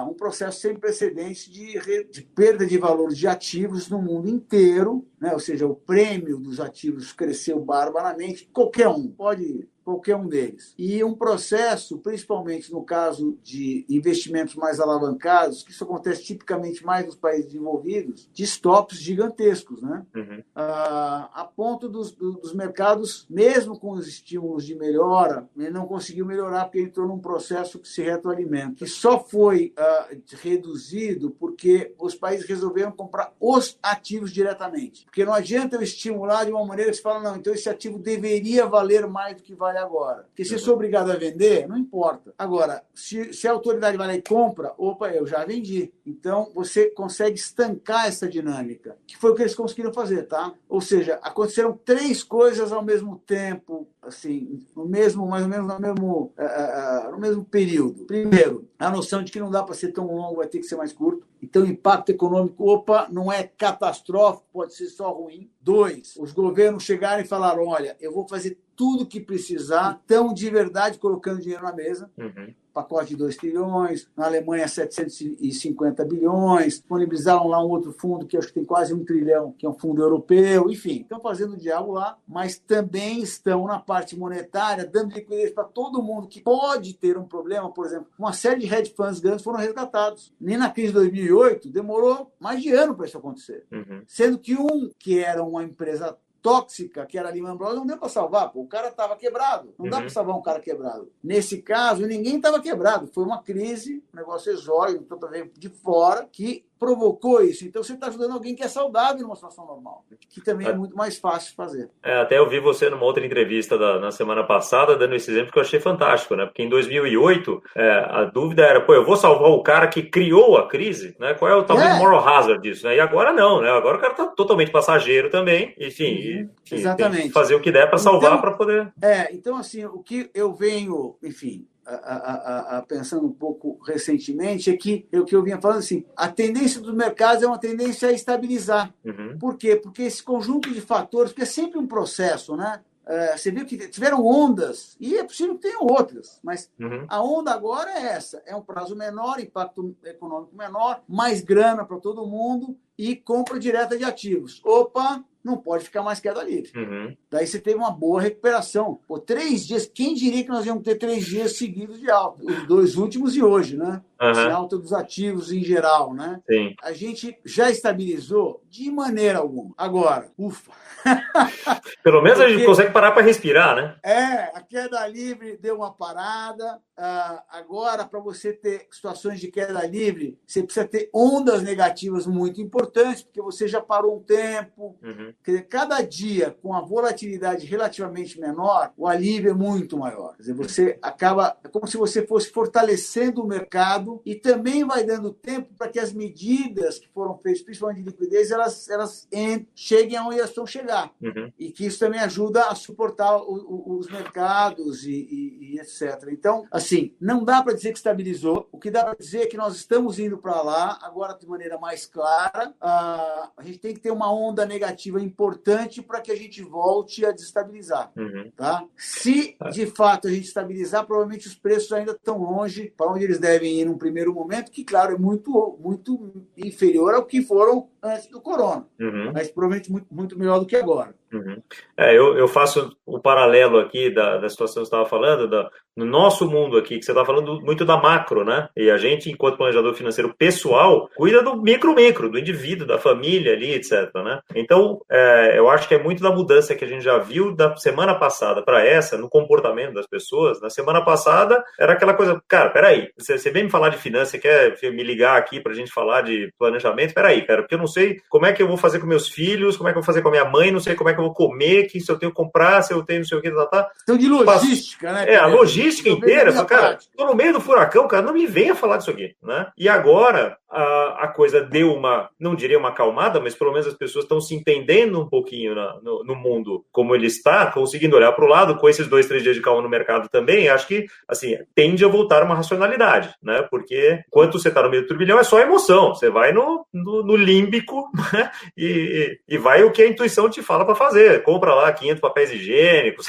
[0.08, 1.78] um processo sem precedentes de,
[2.10, 5.32] de perda de valores de ativos no mundo inteiro, né?
[5.32, 8.48] ou seja, o prêmio dos ativos cresceu barbaramente.
[8.52, 10.74] Qualquer um pode qualquer um deles.
[10.78, 17.06] E um processo, principalmente no caso de investimentos mais alavancados, que isso acontece tipicamente mais
[17.06, 20.04] nos países desenvolvidos, de stops gigantescos, né?
[20.14, 20.42] Uhum.
[20.54, 26.26] Ah, a ponto dos, dos mercados, mesmo com os estímulos de melhora, ele não conseguiu
[26.26, 30.08] melhorar porque entrou num processo que se retroalimenta, que só foi ah,
[30.42, 35.04] reduzido porque os países resolveram comprar os ativos diretamente.
[35.04, 37.98] Porque não adianta eu estimular de uma maneira que você fala, não, então esse ativo
[37.98, 40.24] deveria valer mais do que vale agora.
[40.24, 42.34] Porque se eu sou obrigado a vender, não importa.
[42.38, 45.92] Agora, se, se a autoridade vai lá e compra, opa, eu já vendi.
[46.06, 50.52] Então, você consegue estancar essa dinâmica, que foi o que eles conseguiram fazer, tá?
[50.68, 55.80] Ou seja, aconteceram três coisas ao mesmo tempo, assim, no mesmo, mais ou menos no
[55.80, 58.04] mesmo, uh, uh, no mesmo período.
[58.04, 60.76] Primeiro, a noção de que não dá para ser tão longo, vai ter que ser
[60.76, 61.26] mais curto.
[61.40, 65.50] Então, o impacto econômico, opa, não é catastrófico, pode ser só ruim.
[65.60, 70.50] Dois, os governos chegaram e falaram: olha, eu vou fazer tudo que precisar, estão de
[70.50, 72.10] verdade colocando dinheiro na mesa.
[72.18, 78.36] Uhum pacote de 2 trilhões, na Alemanha 750 bilhões, disponibilizaram lá um outro fundo que
[78.36, 81.56] acho que tem quase um trilhão, que é um fundo europeu, enfim, estão fazendo o
[81.56, 86.94] diabo lá, mas também estão na parte monetária, dando liquidez para todo mundo que pode
[86.94, 90.32] ter um problema, por exemplo, uma série de hedge funds grandes foram resgatados.
[90.40, 93.66] Nem na crise de 2008 demorou mais de ano para isso acontecer.
[93.70, 94.02] Uhum.
[94.06, 97.96] Sendo que um que era uma empresa tóxica, que era a Lehman Brothers, não deu
[97.96, 98.50] para salvar.
[98.50, 98.62] Pô.
[98.62, 99.72] O cara estava quebrado.
[99.78, 99.90] Não uhum.
[99.90, 101.10] dá para salvar um cara quebrado.
[101.22, 103.06] Nesse caso, ninguém estava quebrado.
[103.06, 105.18] Foi uma crise, um negócio exótico,
[105.56, 107.64] de fora, que provocou isso.
[107.64, 110.74] Então você está ajudando alguém que é saudável numa situação normal, que também é, é
[110.74, 111.88] muito mais fácil de fazer.
[112.02, 115.52] É, até eu vi você numa outra entrevista da, na semana passada dando esse exemplo
[115.52, 116.44] que eu achei fantástico, né?
[116.44, 120.56] Porque em 2008 é, a dúvida era, pô, eu vou salvar o cara que criou
[120.56, 121.34] a crise, né?
[121.34, 121.98] Qual é o tamanho é.
[122.00, 122.96] moral hazard disso, né?
[122.96, 123.70] E agora não, né?
[123.70, 126.50] Agora o cara está totalmente passageiro também, enfim, uhum.
[126.72, 127.30] e, exatamente.
[127.30, 128.92] fazer o que der para salvar então, para poder.
[129.00, 134.70] É, então assim, o que eu venho, enfim, a, a, a, pensando um pouco recentemente
[134.70, 137.58] é que é o que eu vinha falando assim a tendência do mercado é uma
[137.58, 139.36] tendência a estabilizar uhum.
[139.38, 143.50] por quê porque esse conjunto de fatores porque é sempre um processo né é, você
[143.50, 147.04] viu que tiveram ondas e é possível que tenham outras mas uhum.
[147.08, 151.98] a onda agora é essa é um prazo menor impacto econômico menor mais grana para
[151.98, 156.70] todo mundo e compra direta de ativos opa não pode ficar mais queda livre.
[156.76, 157.16] Uhum.
[157.30, 159.00] Daí você teve uma boa recuperação.
[159.06, 162.44] Pô, três dias, quem diria que nós íamos ter três dias seguidos de alta?
[162.44, 164.02] Os dois últimos e hoje, né?
[164.22, 164.56] Uhum.
[164.56, 166.40] alta dos ativos em geral, né?
[166.48, 166.74] Sim.
[166.82, 169.74] A gente já estabilizou de maneira alguma.
[169.76, 170.70] Agora, ufa.
[172.02, 173.96] Pelo menos Porque, a gente consegue parar para respirar, né?
[174.02, 176.80] É, a queda livre deu uma parada.
[176.96, 182.60] Uh, agora, para você ter situações de queda livre, você precisa ter ondas negativas muito
[182.60, 184.96] importantes, porque você já parou um tempo.
[185.02, 185.34] Uhum.
[185.68, 190.34] Cada dia, com a volatilidade relativamente menor, o alívio é muito maior.
[190.36, 191.56] Quer dizer, você acaba.
[191.64, 195.98] É como se você fosse fortalecendo o mercado e também vai dando tempo para que
[195.98, 199.28] as medidas que foram feitas, principalmente de liquidez, elas, elas
[199.74, 201.10] cheguem aonde elas estão chegando.
[201.20, 201.52] Uhum.
[201.58, 206.28] E que isso também ajuda a suportar o, o, os mercados e, e, e, etc.
[206.30, 208.68] Então, assim, não dá para dizer que estabilizou.
[208.72, 211.78] O que dá para dizer é que nós estamos indo para lá, agora de maneira
[211.78, 212.70] mais clara.
[212.70, 217.24] Uh, a gente tem que ter uma onda negativa importante para que a gente volte
[217.24, 218.10] a desestabilizar.
[218.16, 218.50] Uhum.
[218.56, 218.84] Tá?
[218.96, 219.70] Se tá.
[219.70, 223.80] de fato a gente estabilizar, provavelmente os preços ainda estão longe para onde eles devem
[223.80, 228.40] ir num primeiro momento, que, claro, é muito, muito inferior ao que foram antes do
[228.40, 228.86] corona.
[229.00, 229.32] Uhum.
[229.32, 231.14] Mas provavelmente muito, muito melhor do que agora.
[231.32, 231.62] Uhum.
[231.96, 235.70] É, eu, eu faço o paralelo aqui da, da situação que você estava falando, da,
[235.96, 238.68] no nosso mundo aqui, que você está falando muito da macro, né?
[238.76, 243.72] E a gente, enquanto planejador financeiro pessoal, cuida do micro-micro, do indivíduo, da família ali,
[243.72, 244.10] etc.
[244.14, 244.40] Né?
[244.54, 247.76] Então, é, eu acho que é muito da mudança que a gente já viu da
[247.76, 250.60] semana passada para essa, no comportamento das pessoas.
[250.60, 254.30] Na semana passada, era aquela coisa, cara, peraí, você, você vem me falar de finanças,
[254.30, 257.14] você quer me ligar aqui para a gente falar de planejamento?
[257.14, 259.76] Peraí, cara, porque eu não sei como é que eu vou fazer com meus filhos,
[259.76, 261.20] como é que eu vou fazer com a minha mãe, não sei como é que
[261.22, 263.42] eu vou comer, que se eu tenho que comprar, se eu tenho não sei o
[263.42, 263.90] que, tá, tá.
[264.02, 265.26] Então, de logística, né?
[265.28, 266.52] É, a logística logística inteira.
[266.52, 269.68] Falo, cara, tô no meio do furacão, cara, não me venha falar disso aqui, né?
[269.76, 273.94] E agora a, a coisa deu uma, não diria uma acalmada, mas pelo menos as
[273.94, 278.32] pessoas estão se entendendo um pouquinho na, no, no, mundo como ele está, conseguindo olhar
[278.32, 281.06] para o lado, com esses dois, três dias de calma no mercado também, acho que,
[281.28, 283.62] assim, tende a voltar uma racionalidade, né?
[283.70, 287.22] Porque enquanto você está no meio do turbilhão é só emoção, você vai no, no,
[287.22, 288.50] no límbico né?
[288.76, 291.11] e, e, vai o que a intuição te fala para fazer.
[291.44, 293.26] Compra lá 500 papéis higiênicos,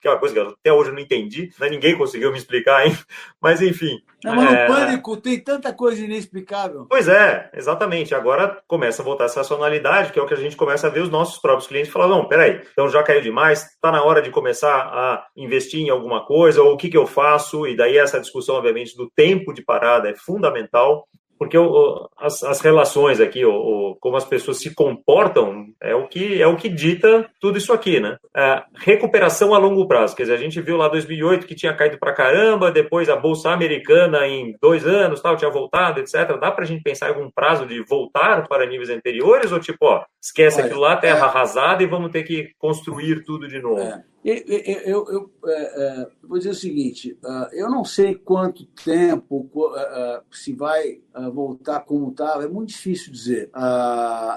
[0.00, 1.68] que é uma coisa que até hoje eu não entendi, né?
[1.68, 2.98] ninguém conseguiu me explicar ainda,
[3.40, 4.00] mas enfim.
[4.24, 4.68] Não, mas é...
[4.68, 6.86] no pânico tem tanta coisa inexplicável.
[6.88, 8.14] Pois é, exatamente.
[8.14, 11.00] Agora começa a voltar essa racionalidade, que é o que a gente começa a ver
[11.00, 14.30] os nossos próprios clientes falar, não, peraí, então já caiu demais, está na hora de
[14.30, 18.20] começar a investir em alguma coisa, ou o que, que eu faço, e daí essa
[18.20, 21.06] discussão, obviamente, do tempo de parada é fundamental
[21.38, 26.06] porque o, as, as, relações aqui, o, o, como as pessoas se comportam, é o
[26.08, 28.16] que é o que dita tudo isso aqui, né?
[28.34, 31.98] É, recuperação a longo prazo, quer dizer, a gente viu lá 2008 que tinha caído
[31.98, 36.38] para caramba, depois a bolsa americana em dois anos, tal, tinha voltado, etc.
[36.40, 39.86] Dá para a gente pensar em algum prazo de voltar para níveis anteriores ou tipo,
[39.86, 41.22] ó, esquece Olha, aquilo lá, terra é...
[41.22, 43.80] arrasada e vamos ter que construir tudo de novo?
[43.80, 44.02] É.
[44.26, 44.42] Eu,
[44.84, 50.20] eu, eu, é, é, vou dizer o seguinte: uh, eu não sei quanto tempo, uh,
[50.32, 51.00] se vai
[51.32, 53.50] voltar como estava, é muito difícil dizer.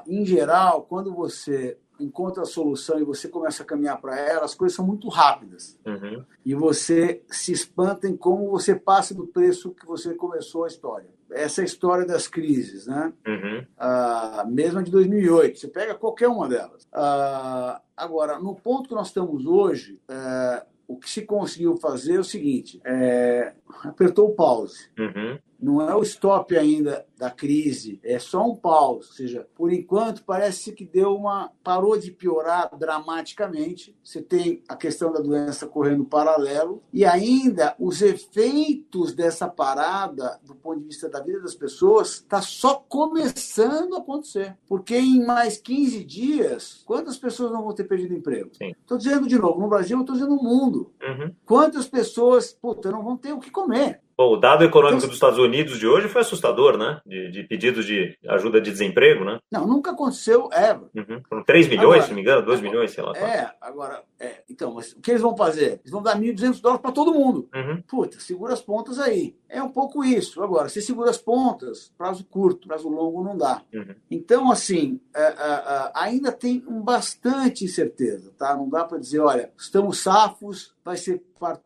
[0.07, 4.55] em geral, quando você encontra a solução e você começa a caminhar para ela, as
[4.55, 5.77] coisas são muito rápidas.
[5.85, 6.23] Uhum.
[6.45, 11.09] E você se espanta em como você passa do preço que você começou a história.
[11.31, 13.13] Essa é a história das crises, né?
[13.27, 13.65] Uhum.
[13.77, 15.59] Ah, mesmo de 2008.
[15.59, 16.87] Você pega qualquer uma delas.
[16.91, 22.19] Ah, agora, no ponto que nós estamos hoje, é, o que se conseguiu fazer é
[22.19, 24.89] o seguinte: é, apertou o pause.
[24.97, 29.09] Uhum não é o stop ainda da crise, é só um pause.
[29.09, 33.95] Ou seja, por enquanto parece que deu uma parou de piorar dramaticamente.
[34.03, 40.55] Você tem a questão da doença correndo paralelo e ainda os efeitos dessa parada do
[40.55, 44.57] ponto de vista da vida das pessoas está só começando a acontecer.
[44.67, 48.51] Porque em mais 15 dias, quantas pessoas não vão ter perdido emprego?
[48.59, 50.91] Estou dizendo de novo, no Brasil, estou dizendo no mundo.
[51.01, 51.33] Uhum.
[51.45, 54.01] Quantas pessoas, puta, não vão ter o que comer?
[54.19, 56.99] Bom, o dado econômico então, dos Estados Unidos de hoje foi assustador, né?
[57.05, 59.39] De, de pedidos de ajuda de desemprego, né?
[59.49, 60.73] Não, nunca aconteceu, é.
[60.73, 61.21] Uhum.
[61.29, 63.17] Foram 3 milhões, agora, se não me engano, 2 agora, milhões, sei lá.
[63.17, 65.79] É, agora, é, então, mas o que eles vão fazer?
[65.79, 67.47] Eles vão dar 1.200 dólares para todo mundo.
[67.55, 67.81] Uhum.
[67.87, 69.37] Puta, segura as pontas aí.
[69.49, 70.43] É um pouco isso.
[70.43, 73.63] Agora, se segura as pontas, prazo curto, prazo longo não dá.
[73.73, 73.95] Uhum.
[74.09, 78.55] Então, assim, é, é, é, ainda tem bastante incerteza, tá?
[78.55, 81.23] Não dá para dizer, olha, estamos safos, vai ser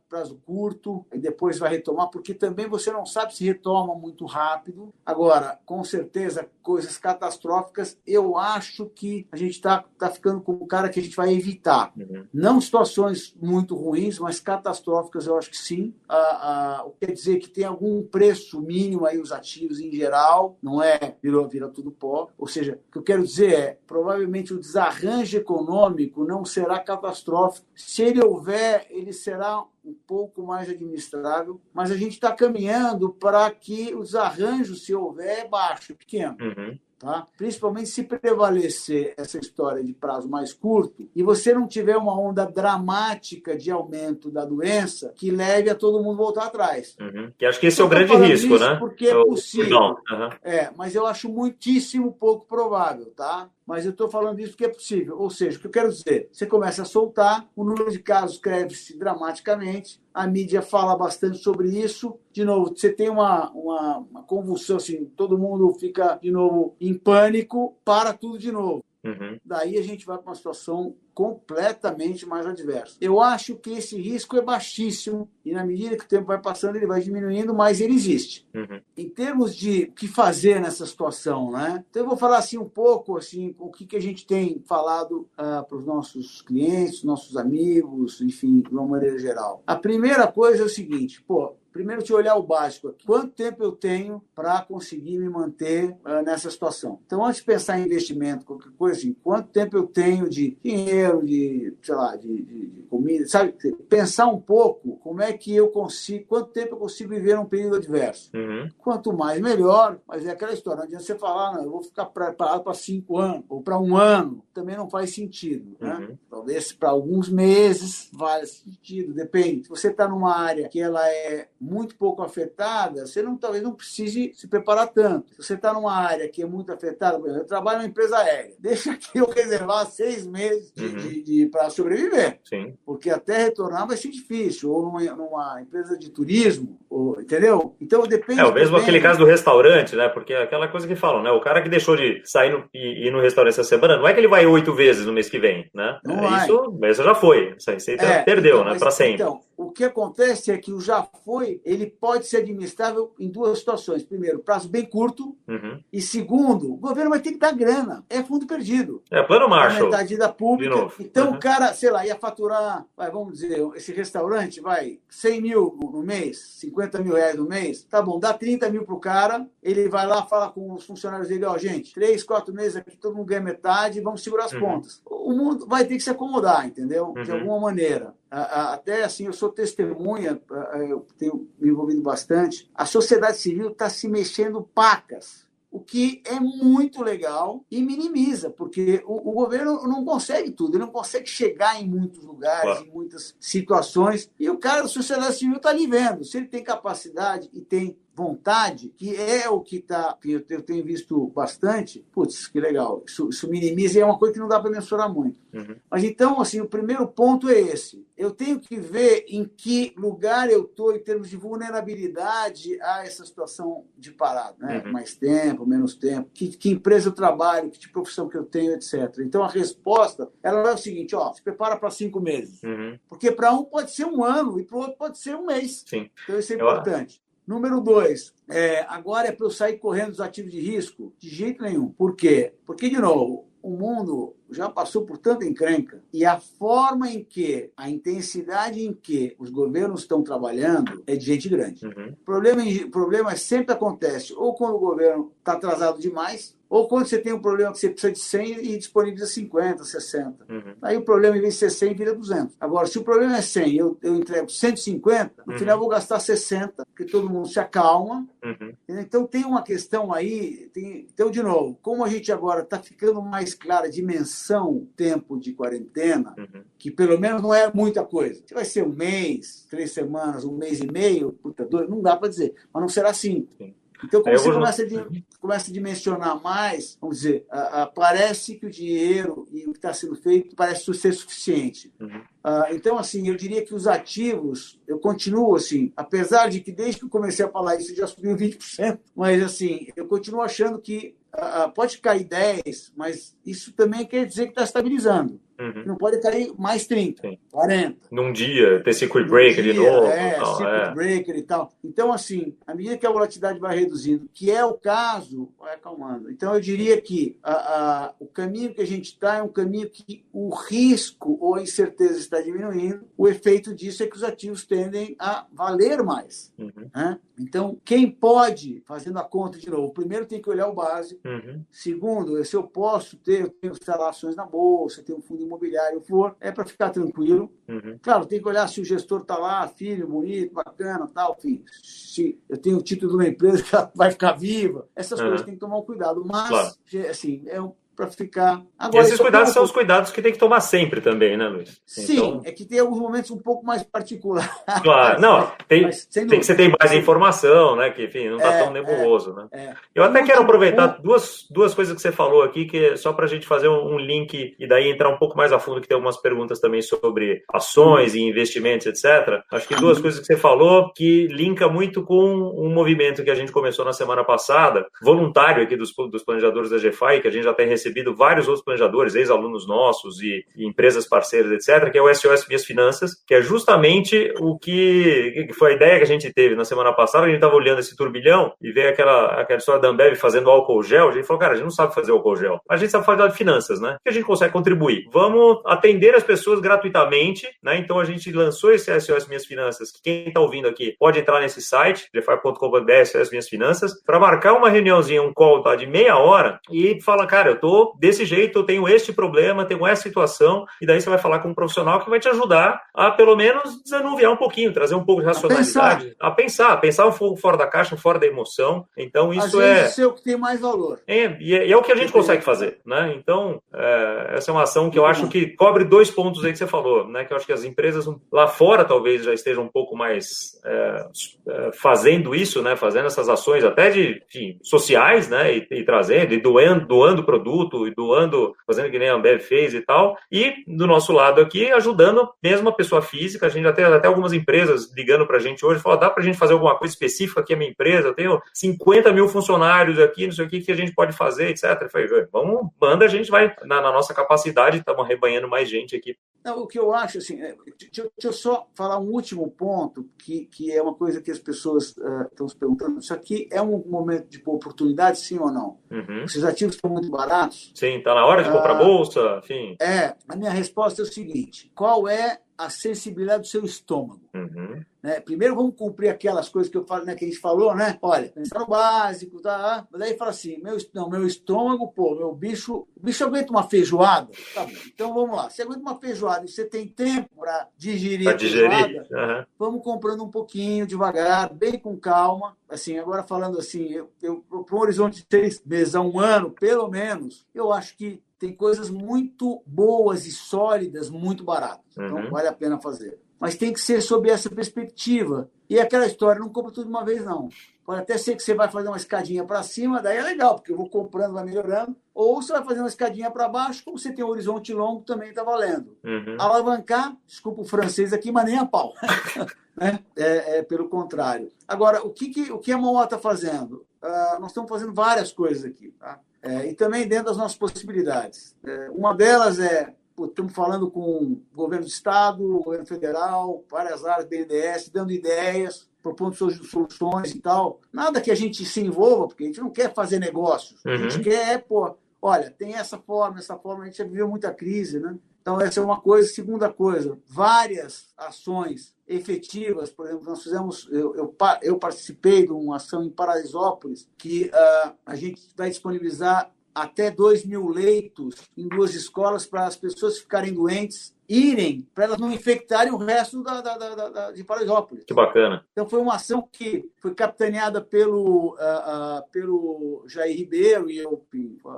[0.08, 4.94] prazo curto e depois vai retomar, porque também você não sabe se retoma muito rápido.
[5.06, 10.68] Agora, com certeza, coisas catastróficas, eu acho que a gente está tá ficando com o
[10.68, 11.92] cara que a gente vai evitar.
[11.98, 12.26] Uhum.
[12.34, 15.96] Não situações muito ruins, mas catastróficas, eu acho que sim.
[16.08, 20.82] Ah, ah, quer dizer que tem algum preço mínimo aí os ativos em geral, não
[20.82, 22.30] é virou vira tudo pó.
[22.38, 27.66] Ou seja, o que eu quero dizer é, provavelmente o desarranjo econômico não será catastrófico.
[27.76, 33.50] Se ele houver, ele será um pouco mais administrável, mas a gente está caminhando para
[33.52, 36.38] que o desarranjo, se houver, é baixo, pequeno.
[36.40, 36.78] Uhum.
[37.04, 37.28] Tá?
[37.38, 42.46] Principalmente se prevalecer essa história de prazo mais curto e você não tiver uma onda
[42.46, 46.96] dramática de aumento da doença que leve a todo mundo voltar atrás.
[46.98, 47.30] Uhum.
[47.38, 48.76] Que acho que esse é o grande risco, né?
[48.76, 49.80] Porque é possível.
[49.80, 50.30] Uhum.
[50.42, 53.50] É, mas eu acho muitíssimo pouco provável, tá?
[53.66, 55.18] Mas eu estou falando isso porque é possível.
[55.20, 58.38] Ou seja, o que eu quero dizer, você começa a soltar, o número de casos
[58.38, 62.18] cresce dramaticamente, a mídia fala bastante sobre isso.
[62.32, 66.94] De novo, você tem uma, uma, uma convulsão, assim, todo mundo fica de novo em
[66.94, 68.84] pânico, para tudo de novo.
[69.04, 69.38] Uhum.
[69.44, 72.96] Daí a gente vai para uma situação completamente mais adversa.
[73.00, 76.76] Eu acho que esse risco é baixíssimo e na medida que o tempo vai passando
[76.76, 78.48] ele vai diminuindo, mas ele existe.
[78.54, 78.82] Uhum.
[78.98, 81.84] Em termos de o que fazer nessa situação, né?
[81.90, 85.28] Então eu vou falar assim um pouco assim o que, que a gente tem falado
[85.34, 89.62] uh, para os nossos clientes, nossos amigos, enfim, de uma maneira geral.
[89.68, 93.06] A primeira coisa é o seguinte, pô, primeiro te olhar o básico aqui.
[93.06, 97.00] Quanto tempo eu tenho para conseguir me manter uh, nessa situação?
[97.06, 101.26] Então, antes de pensar em investimento, qualquer coisa assim, quanto tempo eu tenho de dinheiro,
[101.26, 103.54] de, sei lá, de, de, de comida, sabe?
[103.90, 107.78] Pensar um pouco como é que eu consigo, quanto tempo eu consigo viver num período
[107.78, 108.30] adverso.
[108.36, 108.70] Uhum.
[108.78, 112.06] Quanto mais, melhor, mas é aquela história, não adianta você falar, não, eu vou ficar
[112.06, 115.96] preparado para cinco anos, ou para um ano, também não faz sentido, né?
[115.96, 116.18] Uhum.
[116.30, 119.64] Talvez para alguns meses faz sentido, depende.
[119.64, 123.74] Se você está numa área que ela é muito pouco afetada, você não, talvez não
[123.74, 125.30] precise se preparar tanto.
[125.32, 128.18] Se você está numa área que é muito afetada, por exemplo, eu trabalho numa empresa
[128.18, 131.50] aérea, deixa que eu reservar seis meses de, uhum.
[131.50, 132.40] para sobreviver.
[132.44, 132.76] Sim.
[132.86, 137.76] Porque até retornar vai ser difícil, ou numa, numa empresa de turismo, ou, entendeu?
[137.80, 138.42] Então depende.
[138.42, 140.10] É o mesmo aquele caso do restaurante, né?
[140.10, 141.32] Porque é aquela coisa que falam, né?
[141.32, 144.14] O cara que deixou de sair no, e ir no restaurante essa semana, não é
[144.14, 145.98] que ele vai oito vezes no mês que vem, né?
[146.04, 146.44] Não é, vai.
[146.44, 147.56] Isso, isso já foi.
[147.58, 148.80] Isso aí é, perdeu, então, né?
[148.80, 149.14] Para sempre.
[149.14, 153.60] Então, o que acontece é que o já foi, ele pode ser administrável em duas
[153.60, 154.04] situações.
[154.04, 155.36] Primeiro, prazo bem curto.
[155.48, 155.82] Uhum.
[155.92, 158.04] E segundo, o governo vai ter que dar grana.
[158.10, 159.02] É fundo perdido.
[159.12, 159.90] É plano Marshall.
[159.90, 160.92] Metade da pública.
[161.00, 161.36] Então uhum.
[161.36, 166.04] o cara, sei lá, ia faturar, vai, vamos dizer, esse restaurante vai 100 mil no
[166.04, 167.84] mês, 50 mil reais no mês.
[167.84, 169.48] Tá bom, dá 30 mil pro cara.
[169.62, 172.98] Ele vai lá, fala com os funcionários dele, ó, oh, gente, três, quatro meses aqui,
[172.98, 174.60] todo mundo ganha metade, vamos segurar as uhum.
[174.60, 175.02] pontas.
[175.06, 177.14] O mundo vai ter que se acomodar, entendeu?
[177.14, 177.38] De uhum.
[177.38, 180.42] alguma maneira até assim, eu sou testemunha,
[180.90, 186.40] eu tenho me envolvido bastante, a sociedade civil está se mexendo pacas, o que é
[186.40, 191.82] muito legal e minimiza, porque o, o, governo não consegue tudo, ele não consegue chegar
[191.82, 192.86] em muitos lugares, claro.
[192.86, 196.24] em muitas situações, e o cara da sociedade civil está ali vendo.
[196.24, 200.84] Se ele tem capacidade e tem vontade, que é o que está, que eu tenho
[200.84, 204.60] visto bastante, putz, que legal, isso, isso minimiza e é uma coisa que não dá
[204.60, 205.40] para mensurar muito.
[205.52, 205.76] Uhum.
[205.90, 208.06] Mas então, assim, o primeiro ponto é esse.
[208.16, 213.26] Eu tenho que ver em que lugar eu estou em termos de vulnerabilidade a essa
[213.26, 214.84] situação de parada, né?
[214.86, 214.92] Uhum.
[214.92, 218.74] Mais tempo, menos tempo, que, que empresa eu trabalho, que tipo profissão que eu tenho,
[218.74, 219.20] etc.
[219.20, 222.62] Então, a resposta, ela é o seguinte, ó, se prepara para cinco meses.
[222.62, 223.00] Uhum.
[223.10, 225.84] Porque para um pode ser um ano e para o outro pode ser um mês.
[225.88, 226.10] Sim.
[226.24, 227.23] Então, isso é importante.
[227.46, 231.14] Número dois, é, agora é para eu sair correndo dos ativos de risco?
[231.20, 231.90] De jeito nenhum.
[231.90, 232.54] Por quê?
[232.66, 237.72] Porque, de novo, o mundo já passou por tanta encrenca e a forma em que,
[237.76, 241.86] a intensidade em que os governos estão trabalhando é de gente grande.
[241.86, 242.10] Uhum.
[242.10, 247.20] O problema, problema sempre acontece ou quando o governo está atrasado demais, ou quando você
[247.20, 250.46] tem um problema que você precisa de 100 e disponibiliza 50, 60.
[250.50, 250.76] Uhum.
[250.82, 252.56] Aí o problema, em vez de ser 100, vira 200.
[252.60, 255.60] Agora, se o problema é 100 eu, eu entrego 150, no uhum.
[255.60, 258.28] final eu vou gastar 60, porque todo mundo se acalma.
[258.44, 258.74] Uhum.
[258.88, 260.68] Então tem uma questão aí.
[260.74, 265.40] Tem, então, de novo, como a gente agora está ficando mais clara a dimensão tempo
[265.40, 266.64] de quarentena, uhum.
[266.80, 268.42] que pelo menos não é muita coisa.
[268.48, 272.16] Se vai ser um mês, três semanas, um mês e meio, puta, dois, não dá
[272.18, 272.56] para dizer.
[272.74, 273.48] Mas não será assim.
[273.60, 273.76] Sim.
[274.04, 278.66] Então, quando você começa, de, começa a dimensionar mais, vamos dizer, a, a, parece que
[278.66, 281.94] o dinheiro e o que está sendo feito parece ser suficiente.
[282.00, 282.20] Uhum.
[282.44, 287.00] Uh, então, assim, eu diria que os ativos, eu continuo assim, apesar de que desde
[287.00, 291.16] que eu comecei a falar isso já subiu 20%, mas assim, eu continuo achando que
[291.34, 295.40] uh, pode cair 10, mas isso também quer dizer que está estabilizando.
[295.64, 295.84] Uhum.
[295.86, 297.22] Não pode cair mais 30.
[297.22, 297.40] Sim.
[297.52, 298.08] 40.
[298.12, 300.08] Num dia, ter circuit breaker de novo.
[300.08, 300.94] É, tal, circuit é.
[300.94, 301.72] breaker e tal.
[301.84, 306.30] Então, assim, à medida que a volatilidade vai reduzindo, que é o caso, vai acalmando.
[306.30, 309.90] Então, eu diria que a, a, o caminho que a gente está é um caminho
[309.90, 313.06] que o risco ou a incerteza está diminuindo.
[313.18, 316.52] O efeito disso é que os ativos tendem a valer mais.
[316.58, 316.90] Uhum.
[316.94, 317.20] Né?
[317.40, 321.22] Então, quem pode, fazendo a conta de novo, primeiro tem que olhar o básico.
[321.28, 321.64] Uhum.
[321.72, 325.53] Segundo, se eu posso ter, eu tenho instalações na bolsa, tenho um fundo imobiliário,
[326.02, 327.52] for, é para ficar tranquilo.
[327.68, 327.98] Uhum.
[328.02, 331.64] Claro, tem que olhar se o gestor está lá, filho, bonito, bacana, tal, enfim.
[331.82, 335.28] Se eu tenho o título de uma empresa que vai ficar viva, essas uhum.
[335.28, 336.24] coisas tem que tomar um cuidado.
[336.26, 337.10] Mas, claro.
[337.10, 338.62] assim, é um para ficar.
[338.78, 341.82] Agora, e esses cuidados são os cuidados que tem que tomar sempre também, né, Luiz?
[341.86, 342.42] Sim, então...
[342.46, 344.50] é que tem alguns momentos um pouco mais particulares.
[344.82, 347.90] Claro, não, tem, tem que você tem mais informação, né?
[347.92, 349.48] Que, enfim, não está é, tão nebuloso, né?
[349.52, 349.64] é, né?
[349.72, 349.76] É.
[349.96, 353.26] Eu até quero aproveitar duas, duas coisas que você falou aqui, que é só para
[353.26, 355.88] a gente fazer um, um, link e daí entrar um pouco mais a fundo, que
[355.88, 359.42] tem algumas perguntas também sobre ações e investimentos, etc.
[359.52, 363.36] Acho que duas coisas que você falou que linka muito com um movimento que a
[363.36, 367.44] gente começou na semana passada, voluntário aqui dos, dos planejadores da GFI, que a gente
[367.44, 367.83] já tem recebido
[368.16, 372.66] vários outros planejadores, ex-alunos nossos e, e, empresas parceiras, etc., que é o SOS Minhas
[372.66, 376.66] Finanças, que é justamente o que, que, foi a ideia que a gente teve na
[376.66, 377.26] semana passada.
[377.26, 380.84] A gente estava olhando esse turbilhão e veio aquela, aquela história da Ambev fazendo álcool
[380.84, 381.10] gel.
[381.10, 382.60] A gente falou, cara, a gente não sabe fazer álcool gel.
[382.70, 383.98] A gente sabe fazer finanças, né?
[384.04, 385.06] Que a gente consegue contribuir.
[385.12, 387.78] Vamos atender as pessoas gratuitamente, né?
[387.78, 391.40] Então a gente lançou esse SOS Minhas Finanças, que quem está ouvindo aqui pode entrar
[391.42, 396.18] nesse site, jefai.com.br, SOS Minhas Finanças, para marcar uma reuniãozinha, um call tá, de meia
[396.18, 400.66] hora e fala, cara, eu tô desse jeito, eu tenho este problema, tenho essa situação,
[400.82, 403.82] e daí você vai falar com um profissional que vai te ajudar a, pelo menos,
[403.84, 406.16] desanuviar um pouquinho, trazer um pouco de racionalidade.
[406.20, 408.86] A pensar, a pensar, um pouco fora da caixa, fora da emoção.
[408.98, 409.86] Então, isso Às é.
[409.86, 411.00] Isso é o que tem mais valor.
[411.08, 413.14] É, e é, e é o que a gente consegue fazer, né?
[413.18, 416.58] Então, é, essa é uma ação que eu acho que cobre dois pontos aí que
[416.58, 417.26] você falou, né?
[417.26, 421.08] Que eu acho que as empresas lá fora talvez já estejam um pouco mais é,
[421.48, 422.76] é fazendo isso, né?
[422.76, 425.56] Fazendo essas ações até de enfim, sociais, né?
[425.56, 429.40] E, e trazendo, e doando, doando produtos produto e doando, fazendo que nem a Ambev
[429.40, 430.18] fez e tal.
[430.32, 433.46] E do nosso lado aqui, ajudando mesmo a pessoa física.
[433.46, 436.22] A gente já tem até algumas empresas ligando para a gente hoje, falando, dá para
[436.22, 438.10] a gente fazer alguma coisa específica aqui a minha empresa?
[438.10, 441.50] Eu tenho 50 mil funcionários aqui, não sei o que, que a gente pode fazer,
[441.50, 441.82] etc.
[441.82, 445.96] Eu falei, vamos, manda, a gente vai na, na nossa capacidade, estamos rebanhando mais gente
[445.96, 446.16] aqui.
[446.44, 450.46] Não, o que eu acho, assim, é, deixa, eu só falar um último ponto, que,
[450.48, 453.00] que é uma coisa que as pessoas uh, estão se perguntando.
[453.00, 455.80] Isso aqui é um momento de oportunidade, sim ou não?
[455.90, 456.26] Uhum.
[456.26, 459.76] Esses ativos estão muito baratos, Sim, está na hora de comprar ah, bolsa, enfim.
[459.80, 464.22] É, a minha resposta é o seguinte: qual é a sensibilidade do seu estômago?
[464.34, 464.84] Uhum.
[465.02, 465.20] Né?
[465.20, 467.98] Primeiro vamos cumprir aquelas coisas que eu falo, né, que a gente falou, né?
[468.02, 469.86] Olha, pensar no básico, tá?
[469.92, 473.68] Mas aí fala assim, meu, não, meu estômago, pô, meu bicho, o bicho aguenta uma
[473.68, 474.32] feijoada?
[474.54, 474.72] Tá bom.
[474.88, 475.50] Então vamos lá.
[475.50, 478.72] Você aguenta uma feijoada e você tem tempo para digerir pra a digerir.
[478.72, 479.46] feijoada, uhum.
[479.60, 482.56] vamos comprando um pouquinho, devagar, bem com calma.
[482.70, 486.50] Assim, agora falando assim, eu, eu para um horizonte de três meses a um ano,
[486.50, 491.94] pelo menos, eu acho que tem coisas muito boas e sólidas, muito baratas.
[491.94, 492.30] Então uhum.
[492.30, 495.52] vale a pena fazer mas tem que ser sob essa perspectiva.
[495.70, 497.50] E aquela história, não compra tudo de uma vez, não.
[497.86, 500.72] Pode até ser que você vai fazer uma escadinha para cima, daí é legal, porque
[500.72, 501.94] eu vou comprando, vai melhorando.
[502.16, 505.28] Ou você vai fazer uma escadinha para baixo, como você tem um horizonte longo, também
[505.28, 505.98] está valendo.
[506.06, 506.38] Uhum.
[506.40, 508.94] Alavancar, desculpa o francês aqui, mas nem a pau.
[509.76, 510.00] né?
[510.16, 511.52] é, é, pelo contrário.
[511.68, 513.86] Agora, o que, que, o que a Mauá está fazendo?
[514.02, 515.92] Uh, nós estamos fazendo várias coisas aqui.
[516.00, 516.18] Tá?
[516.44, 518.54] É, e também dentro das nossas possibilidades.
[518.66, 524.06] É, uma delas é estamos falando com o governo do Estado, o governo federal, várias
[524.06, 527.80] áreas, BNDES, dando ideias, propondo soluções e tal.
[527.92, 530.86] Nada que a gente se envolva, porque a gente não quer fazer negócios.
[530.86, 531.24] A gente uhum.
[531.24, 535.20] quer, pô, olha, tem essa forma, essa forma, a gente já viveu muita crise, né?
[535.42, 536.30] Então, essa é uma coisa.
[536.30, 539.90] Segunda coisa, várias ações efetivas.
[539.90, 544.94] Por exemplo, nós fizemos, eu, eu, eu participei de uma ação em Paraisópolis que uh,
[545.06, 550.54] a gente vai disponibilizar até 2 mil leitos em duas escolas para as pessoas ficarem
[550.54, 555.04] doentes irem para elas não infectarem o resto da, da, da, da, de Paraisópolis.
[555.06, 555.66] Que bacana.
[555.72, 561.24] Então foi uma ação que foi capitaneada pelo, uh, uh, pelo Jair Ribeiro e eu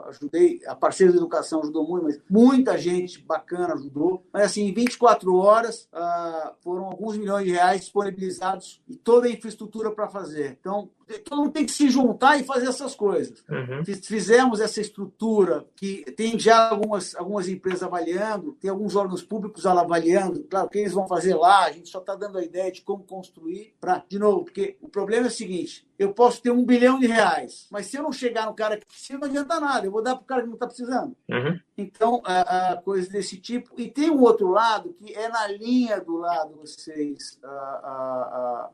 [0.08, 4.23] ajudei, a parceira da educação ajudou muito, mas muita gente bacana ajudou.
[4.31, 9.31] Mas assim, em 24 horas uh, foram alguns milhões de reais disponibilizados e toda a
[9.31, 10.58] infraestrutura para fazer.
[10.60, 10.89] Então,
[11.23, 13.43] todo mundo tem que se juntar e fazer essas coisas.
[13.49, 13.84] Uhum.
[13.86, 19.65] Fizemos essa estrutura que tem já algumas, algumas empresas avaliando, tem alguns órgãos públicos públicos
[19.65, 22.71] avaliando, claro, o que eles vão fazer lá, a gente só está dando a ideia
[22.71, 26.52] de como construir para, de novo, porque o problema é o seguinte, eu posso ter
[26.52, 29.60] um bilhão de reais, mas se eu não chegar no cara que precisa, não adianta
[29.60, 31.17] nada, eu vou dar para o cara que não está precisando.
[31.30, 31.60] Uhum.
[31.78, 33.69] Então, a, a, coisa desse tipo.
[33.78, 37.38] E tem um outro lado que é na linha do lado vocês.
[37.43, 38.69] A,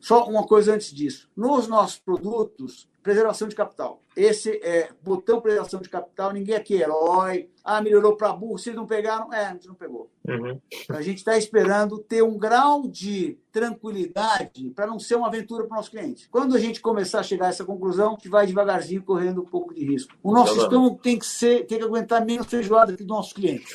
[0.00, 1.30] só uma coisa antes disso.
[1.36, 4.02] Nos nossos produtos, preservação de capital.
[4.16, 7.48] Esse é botão preservação de capital, ninguém aqui é herói.
[7.62, 9.32] Ah, melhorou para burro, vocês não pegaram?
[9.32, 10.10] É, a gente não pegou.
[10.26, 10.60] Uhum.
[10.88, 15.74] A gente está esperando ter um grau de tranquilidade para não ser uma aventura para
[15.74, 16.28] o nosso cliente.
[16.28, 19.46] Quando a gente começar a chegar a essa conclusão, a gente vai devagarzinho correndo um
[19.46, 20.12] pouco de risco.
[20.20, 23.72] O nosso estômago tem que ser, tem que aguentar menos feijoada que do nosso cliente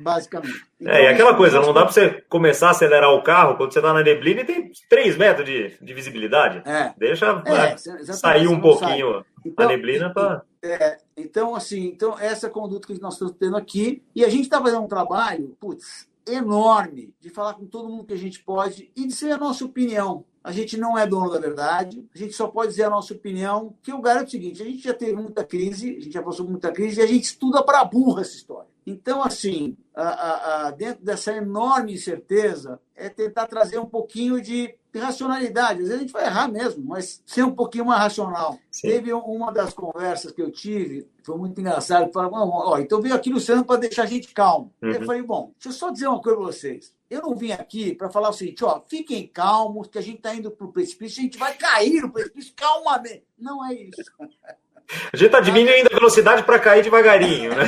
[0.00, 0.64] basicamente.
[0.80, 3.72] Então, é, e aquela coisa, não dá para você começar a acelerar o carro quando
[3.72, 6.62] você está na neblina e tem 3 metros de, de visibilidade.
[6.68, 6.92] É.
[6.96, 7.76] Deixa é,
[8.12, 10.42] sair um pouquinho então, a neblina para.
[10.62, 14.02] É, então, assim, então essa é conduta que nós estamos tendo aqui.
[14.14, 18.14] E a gente está fazendo um trabalho, putz, enorme de falar com todo mundo que
[18.14, 20.24] a gente pode e dizer a nossa opinião.
[20.42, 23.74] A gente não é dono da verdade, a gente só pode dizer a nossa opinião,
[23.82, 26.46] que eu garanto o seguinte, a gente já teve muita crise, a gente já passou
[26.46, 28.69] por muita crise e a gente estuda para burra essa história.
[28.86, 35.82] Então, assim, a, a, dentro dessa enorme incerteza, é tentar trazer um pouquinho de racionalidade.
[35.82, 38.58] Às vezes a gente vai errar mesmo, mas ser um pouquinho mais racional.
[38.70, 38.88] Sim.
[38.88, 43.30] Teve uma das conversas que eu tive, foi muito engraçado, falava, ó, então veio aqui
[43.30, 44.72] Luciano para deixar a gente calmo.
[44.82, 44.90] Uhum.
[44.90, 46.92] Eu falei, bom, deixa eu só dizer uma coisa para vocês.
[47.08, 50.34] Eu não vim aqui para falar o seguinte, ó, fiquem calmos, que a gente está
[50.34, 53.24] indo para o precipício, a gente vai cair no precipício calmamente.
[53.38, 54.02] Não é isso.
[55.12, 57.64] A gente está diminuindo a velocidade para cair devagarinho, né?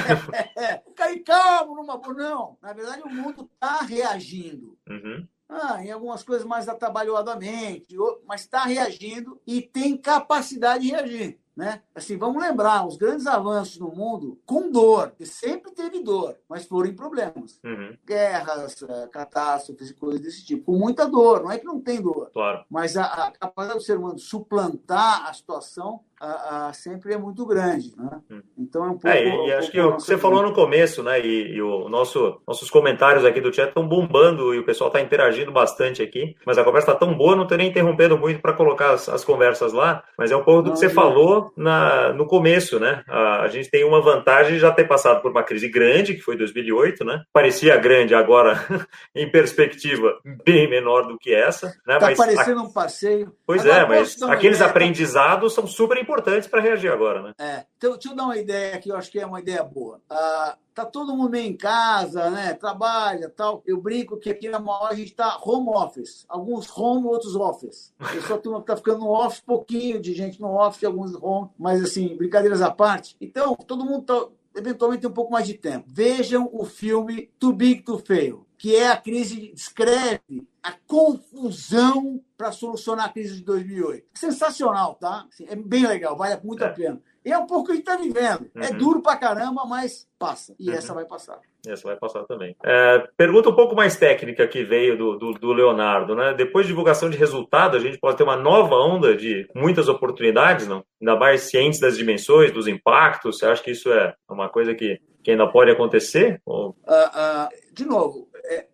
[0.57, 2.15] É, cair calmo numa boa.
[2.15, 4.77] Não, na verdade o mundo está reagindo.
[4.89, 5.27] Uhum.
[5.49, 7.95] Ah, em algumas coisas mais atabalhoadamente,
[8.27, 11.39] mas está reagindo e tem capacidade de reagir.
[11.55, 11.83] Né?
[11.95, 16.65] Assim, vamos lembrar, os grandes avanços no mundo com dor, que sempre teve dor, mas
[16.65, 17.61] foram em problemas.
[17.63, 17.95] Uhum.
[18.07, 20.73] Guerras, eh, catástrofes e coisas desse tipo.
[20.73, 22.31] Com muita dor, não é que não tem dor.
[22.33, 22.65] Claro.
[22.71, 27.45] Mas a, a capacidade do ser humano suplantar a situação a, a, sempre é muito
[27.45, 28.21] grande, né?
[28.31, 28.43] Hum.
[28.57, 29.09] Então é um pouco.
[29.09, 31.21] É, e, um acho pouco que você falou no começo, né?
[31.21, 35.01] E, e, o nosso, nossos comentários aqui do chat estão bombando e o pessoal está
[35.01, 36.37] interagindo bastante aqui.
[36.47, 39.25] Mas a conversa está tão boa, não estou nem interrompendo muito para colocar as, as,
[39.25, 40.05] conversas lá.
[40.17, 43.03] Mas é um pouco do não, que você falou na, no começo, né?
[43.09, 46.21] A, a, gente tem uma vantagem de já ter passado por uma crise grande, que
[46.21, 47.23] foi 2008, né?
[47.33, 48.59] Parecia grande, agora,
[49.15, 51.69] em perspectiva, bem menor do que essa.
[51.87, 51.99] Né?
[51.99, 52.63] Tá mas, parecendo a...
[52.65, 53.35] um passeio.
[53.47, 55.61] Pois agora, é, mas aqueles ideia, aprendizados tá...
[55.61, 57.33] são super importantes para reagir agora, né?
[57.39, 57.65] É.
[57.77, 60.01] Então, deixa eu dar uma ideia aqui, eu acho que é uma ideia boa.
[60.09, 62.55] Ah, tá todo mundo meio em casa, né?
[62.55, 63.63] Trabalha tal.
[63.67, 66.25] Eu brinco que aqui na maior a gente está home office.
[66.29, 67.93] Alguns home, outros office.
[68.15, 71.51] Eu só turma que tá ficando no office, pouquinho de gente no office, alguns home,
[71.59, 73.17] mas assim, brincadeiras à parte.
[73.21, 75.87] Então, todo mundo tá eventualmente tem um pouco mais de tempo.
[75.89, 82.53] Vejam o filme Too Big to Fail, que é a crise, descreve a confusão para
[82.53, 84.07] solucionar a crise de 2008.
[84.15, 85.27] Sensacional, tá?
[85.29, 86.69] Assim, é bem legal, vale muito é.
[86.69, 87.03] a pena.
[87.25, 88.49] E é um pouco que a gente está vivendo.
[88.55, 88.65] É uhum.
[88.65, 90.55] É duro pra caramba, mas passa.
[90.61, 90.77] E uhum.
[90.77, 91.41] essa vai passar.
[91.67, 92.55] Essa vai passar também.
[92.65, 96.33] É, pergunta um pouco mais técnica que veio do, do, do, Leonardo, né?
[96.33, 100.69] Depois de divulgação de resultado, a gente pode ter uma nova onda de muitas oportunidades,
[100.69, 100.85] não?
[101.01, 103.39] Ainda mais cientes das dimensões, dos impactos.
[103.39, 106.41] Você acha que isso é uma coisa que, que ainda pode acontecer?
[106.47, 106.71] Ou...
[106.71, 108.29] Uh, uh, de novo,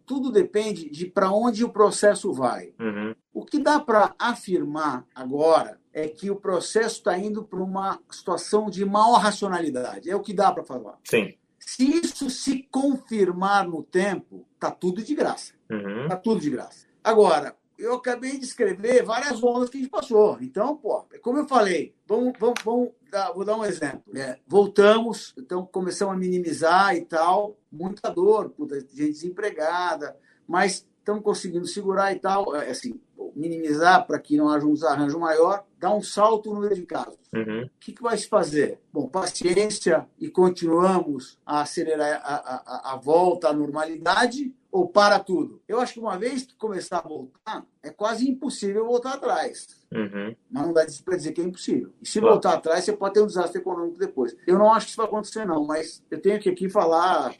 [0.09, 2.73] tudo depende de para onde o processo vai.
[2.81, 3.15] Uhum.
[3.33, 8.71] O que dá para afirmar agora é que o processo está indo para uma situação
[8.71, 10.11] de maior racionalidade.
[10.11, 10.99] É o que dá para falar.
[11.05, 11.35] Sim.
[11.59, 15.53] Se isso se confirmar no tempo, tá tudo de graça.
[15.71, 16.09] Uhum.
[16.09, 16.87] Tá tudo de graça.
[17.05, 20.37] Agora, eu acabei de escrever várias ondas que a gente passou.
[20.41, 24.03] Então, pô, como eu falei, vamos, vamos, vamos dar, vou dar um exemplo.
[24.17, 30.17] É, voltamos, então começamos a minimizar e tal, muita dor, puta, gente desempregada,
[30.47, 33.01] mas estamos conseguindo segurar e tal, é, assim,
[33.35, 37.19] minimizar para que não haja um desarranjo maior, dá um salto no número de casos.
[37.33, 37.65] Uhum.
[37.65, 38.81] O que, que, vai se fazer?
[38.93, 45.63] Bom, paciência e continuamos a acelerar a, a, a volta à normalidade ou para tudo?
[45.67, 49.67] Eu acho que uma vez que começar a voltar, é quase impossível voltar atrás.
[49.93, 50.37] Uhum.
[50.51, 51.93] Mas não dá para dizer que é impossível.
[52.01, 52.35] E se claro.
[52.35, 54.37] voltar atrás, você pode ter um desastre econômico depois.
[54.47, 57.35] Eu não acho que isso vai acontecer, não, mas eu tenho que aqui falar.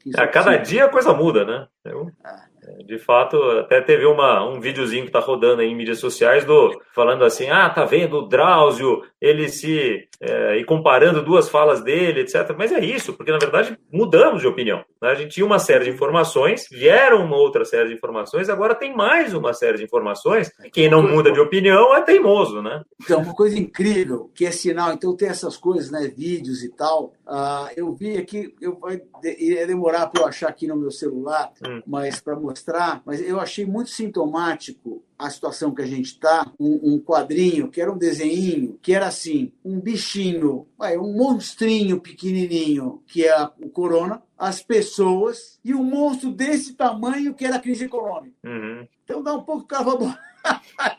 [0.00, 1.68] Que, a cada dia a coisa muda, né?
[1.84, 2.10] Eu...
[2.24, 6.44] É De fato, até teve uma, um videozinho que está rodando aí em mídias sociais
[6.44, 11.82] do falando assim, ah, tá vendo o Drauzio, ele se é, e comparando duas falas
[11.82, 12.54] dele, etc.
[12.56, 14.78] Mas é isso, porque na verdade mudamos de opinião.
[15.00, 15.10] Né?
[15.10, 18.94] A gente tinha uma série de informações, vieram uma outra série de informações, agora tem
[18.94, 20.50] mais uma série de informações.
[20.64, 22.82] E quem não muda de opinião é teimoso, né?
[23.02, 24.92] Então, uma coisa incrível que é sinal.
[24.92, 27.12] Então tem essas coisas, né, vídeos e tal.
[27.26, 28.78] Uh, eu vi aqui, eu
[29.24, 31.82] ia demorar para eu achar aqui no meu celular, hum.
[31.86, 33.02] mas para mostrar.
[33.04, 37.80] Mas eu achei muito sintomático a situação que a gente está, um, um, quadrinho que
[37.80, 44.22] era um desenho, que era assim, um bichinho, um monstrinho pequenininho, que é o corona,
[44.36, 48.36] as pessoas, e um monstro desse tamanho que era a crise econômica.
[48.44, 48.86] Uhum.
[49.04, 50.14] Então dá um pouco de cavalo.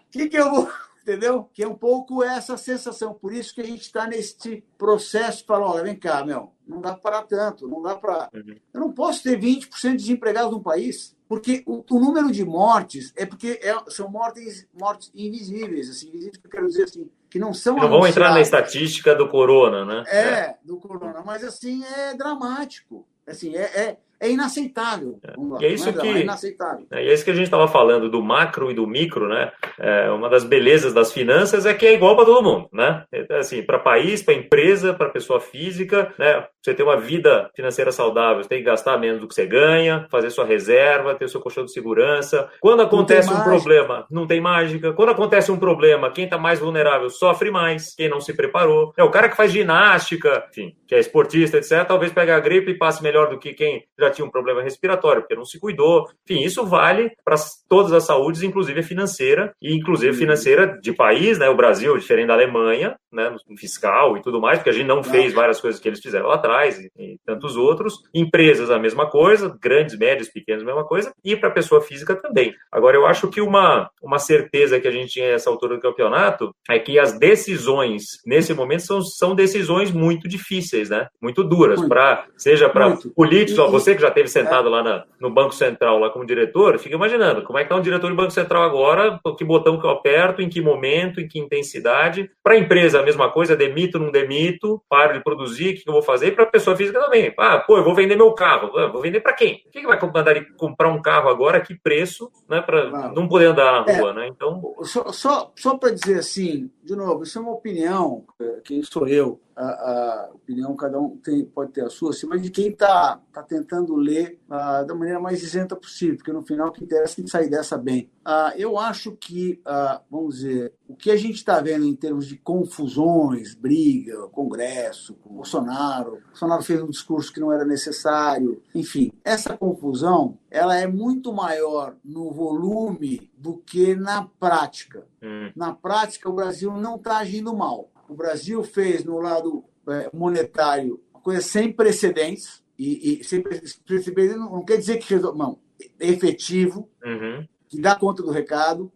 [0.08, 0.70] O que, que eu vou
[1.08, 1.50] entendeu?
[1.54, 3.14] Que é um pouco essa sensação.
[3.14, 6.92] Por isso que a gente está nesse processo falar, olha, vem cá, meu, não dá
[6.92, 8.30] para parar tanto, não dá para...
[8.34, 8.56] Uhum.
[8.74, 13.14] Eu não posso ter 20% de desempregados no país, porque o, o, número de mortes
[13.16, 17.40] é porque é, são mortes, mortes invisíveis, assim, invisíveis que eu quero dizer assim, que
[17.40, 20.04] não são Não vão entrar na estatística do corona, né?
[20.08, 23.08] É, é, do corona, mas assim, é dramático.
[23.26, 25.20] Assim, é, é é inaceitável.
[25.24, 25.34] É.
[25.62, 26.86] E é isso que é inaceitável.
[26.92, 29.52] É, e é isso que a gente estava falando do macro e do micro, né?
[29.80, 33.04] É, uma das belezas das finanças é que é igual para todo mundo, né?
[33.12, 36.46] É, assim, para país, para empresa, para pessoa física, né?
[36.62, 40.06] Você ter uma vida financeira saudável, você tem que gastar menos do que você ganha,
[40.12, 42.50] fazer sua reserva, ter o seu colchão de segurança.
[42.60, 44.92] Quando acontece um problema, não tem mágica.
[44.94, 48.94] Quando acontece um problema, quem está mais vulnerável sofre mais, quem não se preparou.
[48.98, 51.86] É o cara que faz ginástica, enfim, que é esportista, etc.
[51.88, 54.62] Talvez pegue a gripe e passe melhor do que quem já já tinha um problema
[54.62, 56.10] respiratório, porque não se cuidou.
[56.24, 57.36] Enfim, isso vale para
[57.68, 61.50] todas as saúdes, inclusive a financeira, e inclusive financeira de país, né?
[61.50, 63.36] O Brasil, diferente da Alemanha, né?
[63.58, 66.36] Fiscal e tudo mais, porque a gente não fez várias coisas que eles fizeram lá
[66.36, 67.96] atrás e, e tantos outros.
[68.14, 72.54] Empresas, a mesma coisa, grandes, médios, pequenos, a mesma coisa, e para pessoa física também.
[72.72, 76.54] Agora, eu acho que uma, uma certeza que a gente tinha nessa altura do campeonato
[76.70, 81.08] é que as decisões, nesse momento, são, são decisões muito difíceis, né?
[81.22, 85.30] Muito duras, para seja para políticos, ó, você que já teve sentado lá na, no
[85.30, 88.32] Banco Central, lá como diretor, fica imaginando como é que está um diretor do Banco
[88.32, 92.30] Central agora, que botão que eu aperto, em que momento, em que intensidade.
[92.44, 95.94] Para a empresa, a mesma coisa, demito, não demito, paro de produzir, o que eu
[95.94, 96.32] vou fazer?
[96.32, 97.34] Para a pessoa física também.
[97.38, 98.78] Ah, pô, eu vou vender meu carro.
[98.78, 99.62] Ah, vou vender para quem?
[99.72, 101.60] Quem que vai mandar ele comprar um carro agora?
[101.60, 102.62] Que preço, né?
[102.62, 104.28] Para não poder andar na rua, é, né?
[104.28, 104.62] Então.
[104.84, 109.08] Só, só, só para dizer assim, de novo, isso é uma opinião, é, quem sou
[109.08, 112.68] eu a, a, opinião, cada um tem, pode ter a sua, assim, mas de quem
[112.68, 116.84] está tá tentando ler uh, da maneira mais isenta possível, porque no final o que
[116.84, 118.10] interessa é sair dessa bem.
[118.26, 122.28] Uh, eu acho que, uh, vamos dizer, o que a gente está vendo em termos
[122.28, 129.12] de confusões, briga, Congresso, com Bolsonaro, Bolsonaro fez um discurso que não era necessário, enfim,
[129.24, 135.06] essa confusão ela é muito maior no volume do que na prática.
[135.22, 135.52] Hum.
[135.56, 141.02] Na prática, o Brasil não está agindo mal o Brasil fez no lado é, monetário
[141.12, 145.60] uma coisa sem precedentes, e, e sem precedentes não quer dizer que não,
[146.00, 147.48] é efetivo, uhum.
[147.68, 148.92] que dá conta do recado.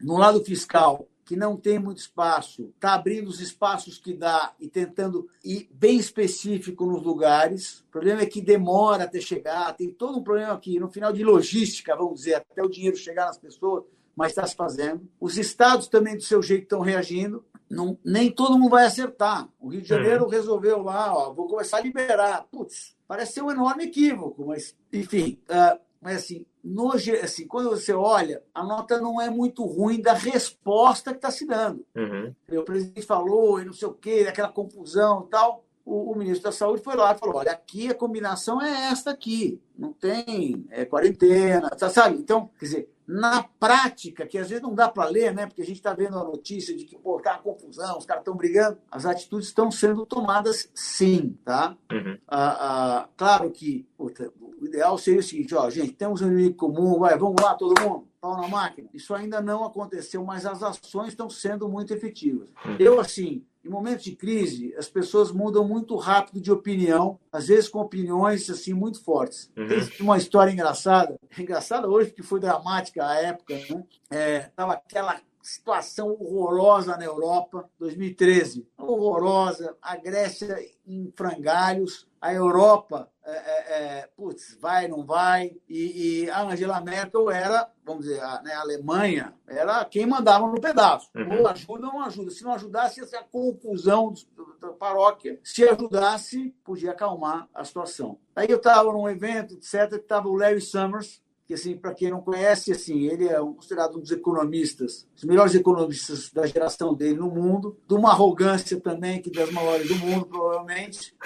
[0.00, 4.66] No lado fiscal, que não tem muito espaço, está abrindo os espaços que dá e
[4.66, 7.80] tentando ir bem específico nos lugares.
[7.80, 11.22] O problema é que demora até chegar, tem todo um problema aqui, no final de
[11.22, 13.84] logística, vamos dizer, até o dinheiro chegar nas pessoas,
[14.16, 15.06] mas está se fazendo.
[15.20, 19.48] Os estados também, do seu jeito, estão reagindo não, nem todo mundo vai acertar.
[19.60, 20.30] O Rio de Janeiro uhum.
[20.30, 22.46] resolveu lá, ó, vou começar a liberar.
[22.50, 25.38] Putz, parece ser um enorme equívoco, mas, enfim.
[25.48, 30.12] Uh, mas, assim, no, assim, quando você olha, a nota não é muito ruim da
[30.12, 31.84] resposta que está se dando.
[31.94, 32.34] Uhum.
[32.52, 35.64] O presidente falou e não sei o quê, aquela confusão e tal.
[35.84, 39.10] O, o, ministro da Saúde foi lá e falou: olha, aqui a combinação é esta
[39.10, 42.18] aqui, não tem é, quarentena, sabe?
[42.18, 45.46] Então, quer dizer, na prática, que às vezes não dá para ler, né?
[45.46, 48.20] Porque a gente está vendo a notícia de que pô, tá uma confusão, os caras
[48.20, 48.78] estão brigando.
[48.90, 51.74] As atitudes estão sendo tomadas sim, tá?
[51.90, 52.18] Uhum.
[52.28, 54.30] Ah, ah, claro que puta,
[54.60, 57.80] o ideal seria o seguinte, ó, gente, temos um inimigo comum, vai, vamos lá, todo
[57.80, 58.88] mundo, pau na máquina.
[58.92, 62.50] Isso ainda não aconteceu, mas as ações estão sendo muito efetivas.
[62.64, 62.76] Uhum.
[62.78, 67.68] Eu, assim, em momentos de crise, as pessoas mudam muito rápido de opinião, às vezes
[67.68, 69.50] com opiniões assim muito fortes.
[69.56, 69.68] Uhum.
[69.68, 73.84] Tem uma história engraçada, engraçada hoje porque foi dramática a época, né?
[74.10, 83.10] É, tava aquela situação horrorosa na Europa, 2013, horrorosa, a Grécia em frangalhos, a Europa,
[83.24, 88.20] é, é, é, putz, vai, não vai, e, e, a Angela Merkel era, vamos dizer,
[88.20, 91.10] a, né, a Alemanha era quem mandava no pedaço.
[91.14, 91.40] Uhum.
[91.40, 92.30] Ou ajuda ou não ajuda.
[92.30, 94.12] Se não ajudasse, ia ser a confusão
[94.60, 95.38] da paróquia.
[95.44, 98.18] Se ajudasse, podia acalmar a situação.
[98.34, 102.10] Aí eu estava num evento, etc., que estava o Larry Summers, que assim, para quem
[102.10, 107.16] não conhece, assim, ele é considerado um dos economistas, os melhores economistas da geração dele
[107.16, 111.16] no mundo, de uma arrogância também que das maiores do mundo, provavelmente.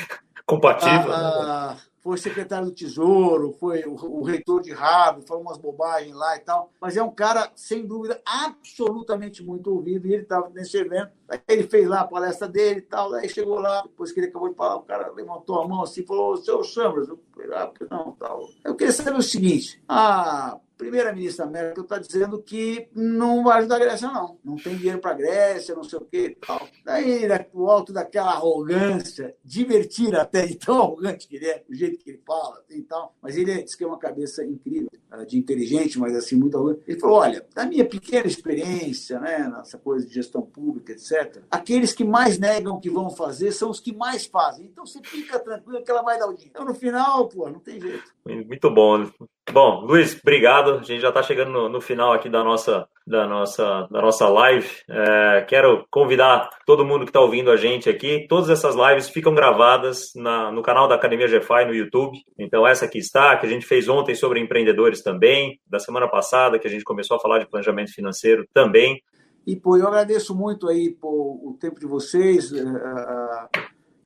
[0.46, 1.12] Compatível.
[1.12, 1.80] Ah, né?
[2.02, 6.40] foi secretário do Tesouro, foi o, o, reitor de Harvard, falou umas bobagens lá e
[6.40, 6.72] tal.
[6.80, 10.08] Mas é um cara, sem dúvida, absolutamente muito ouvido.
[10.08, 11.12] E ele estava nesse evento.
[11.46, 13.14] Ele fez lá a palestra dele e tal.
[13.14, 16.02] Aí chegou lá, depois que ele acabou de falar, o cara levantou a mão assim
[16.02, 17.20] e falou: Seu Chambers, eu
[17.54, 18.48] ah, não, tal.
[18.64, 23.78] Eu queria saber o seguinte: ah, primeira-ministra Merkel está dizendo que não vai ajudar a
[23.78, 24.36] Grécia, não.
[24.44, 26.68] Não tem dinheiro para a Grécia, não sei o quê e tal.
[26.84, 27.22] Daí,
[27.52, 32.10] o alto daquela arrogância, divertir até de tão arrogante que ele é, do jeito que
[32.10, 33.14] ele fala assim, e tal.
[33.22, 34.90] Mas ele diz que é uma cabeça incrível,
[35.26, 36.82] de inteligente, mas assim, muito arrogante.
[36.86, 41.92] Ele falou: olha, da minha pequena experiência, né, nessa coisa de gestão pública, etc., aqueles
[41.92, 44.66] que mais negam que vão fazer são os que mais fazem.
[44.66, 46.52] Então você fica tranquilo que ela vai dar o dinheiro.
[46.54, 48.12] Então, no final, pô, não tem jeito.
[48.26, 49.10] Muito bom.
[49.50, 50.74] Bom, Luiz, obrigado.
[50.74, 54.28] A gente já está chegando no, no, final aqui da nossa, da nossa, da nossa
[54.28, 54.68] live.
[54.88, 58.26] É, quero convidar todo mundo que está ouvindo a gente aqui.
[58.28, 62.16] Todas essas lives ficam gravadas na, no canal da Academia GFI no YouTube.
[62.38, 66.58] Então, essa aqui está, que a gente fez ontem sobre empreendedores também, da semana passada,
[66.58, 69.02] que a gente começou a falar de planejamento financeiro também.
[69.44, 71.08] E, pô, eu agradeço muito aí pô,
[71.42, 72.52] o tempo de vocês.
[72.52, 73.48] Uh,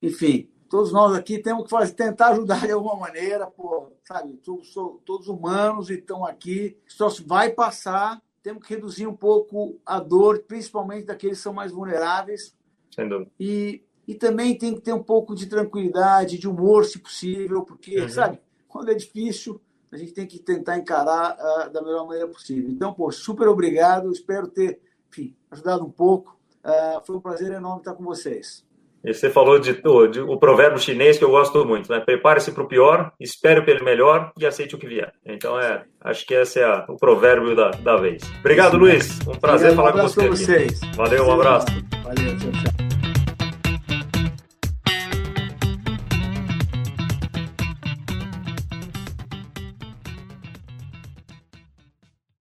[0.02, 4.34] enfim, todos nós aqui temos que fazer, tentar ajudar de alguma maneira, pô, sabe?
[4.34, 4.72] Todos,
[5.04, 8.20] todos humanos estão aqui, só vai passar.
[8.42, 12.54] Temos que reduzir um pouco a dor, principalmente daqueles que são mais vulneráveis.
[12.94, 13.30] Sem dúvida.
[13.38, 18.00] E, e também tem que ter um pouco de tranquilidade, de humor, se possível, porque,
[18.00, 18.08] uhum.
[18.08, 19.60] sabe, quando é difícil,
[19.90, 22.70] a gente tem que tentar encarar uh, da melhor maneira possível.
[22.70, 24.10] Então, pô, super obrigado.
[24.12, 26.36] Espero ter, enfim, ajudado um pouco.
[26.64, 28.65] Uh, foi um prazer enorme estar com vocês.
[29.12, 32.00] Você falou de, de, o provérbio chinês que eu gosto muito, né?
[32.00, 35.12] Prepare-se para o pior, espere pelo melhor e aceite o que vier.
[35.24, 38.22] Então, é, acho que esse é a, o provérbio da, da vez.
[38.40, 39.18] Obrigado, Luiz.
[39.26, 40.28] Um prazer Obrigado, falar um com você.
[40.28, 40.80] Vocês.
[40.94, 41.66] Valeu, um abraço.
[42.02, 42.75] Valeu, tchau, tchau.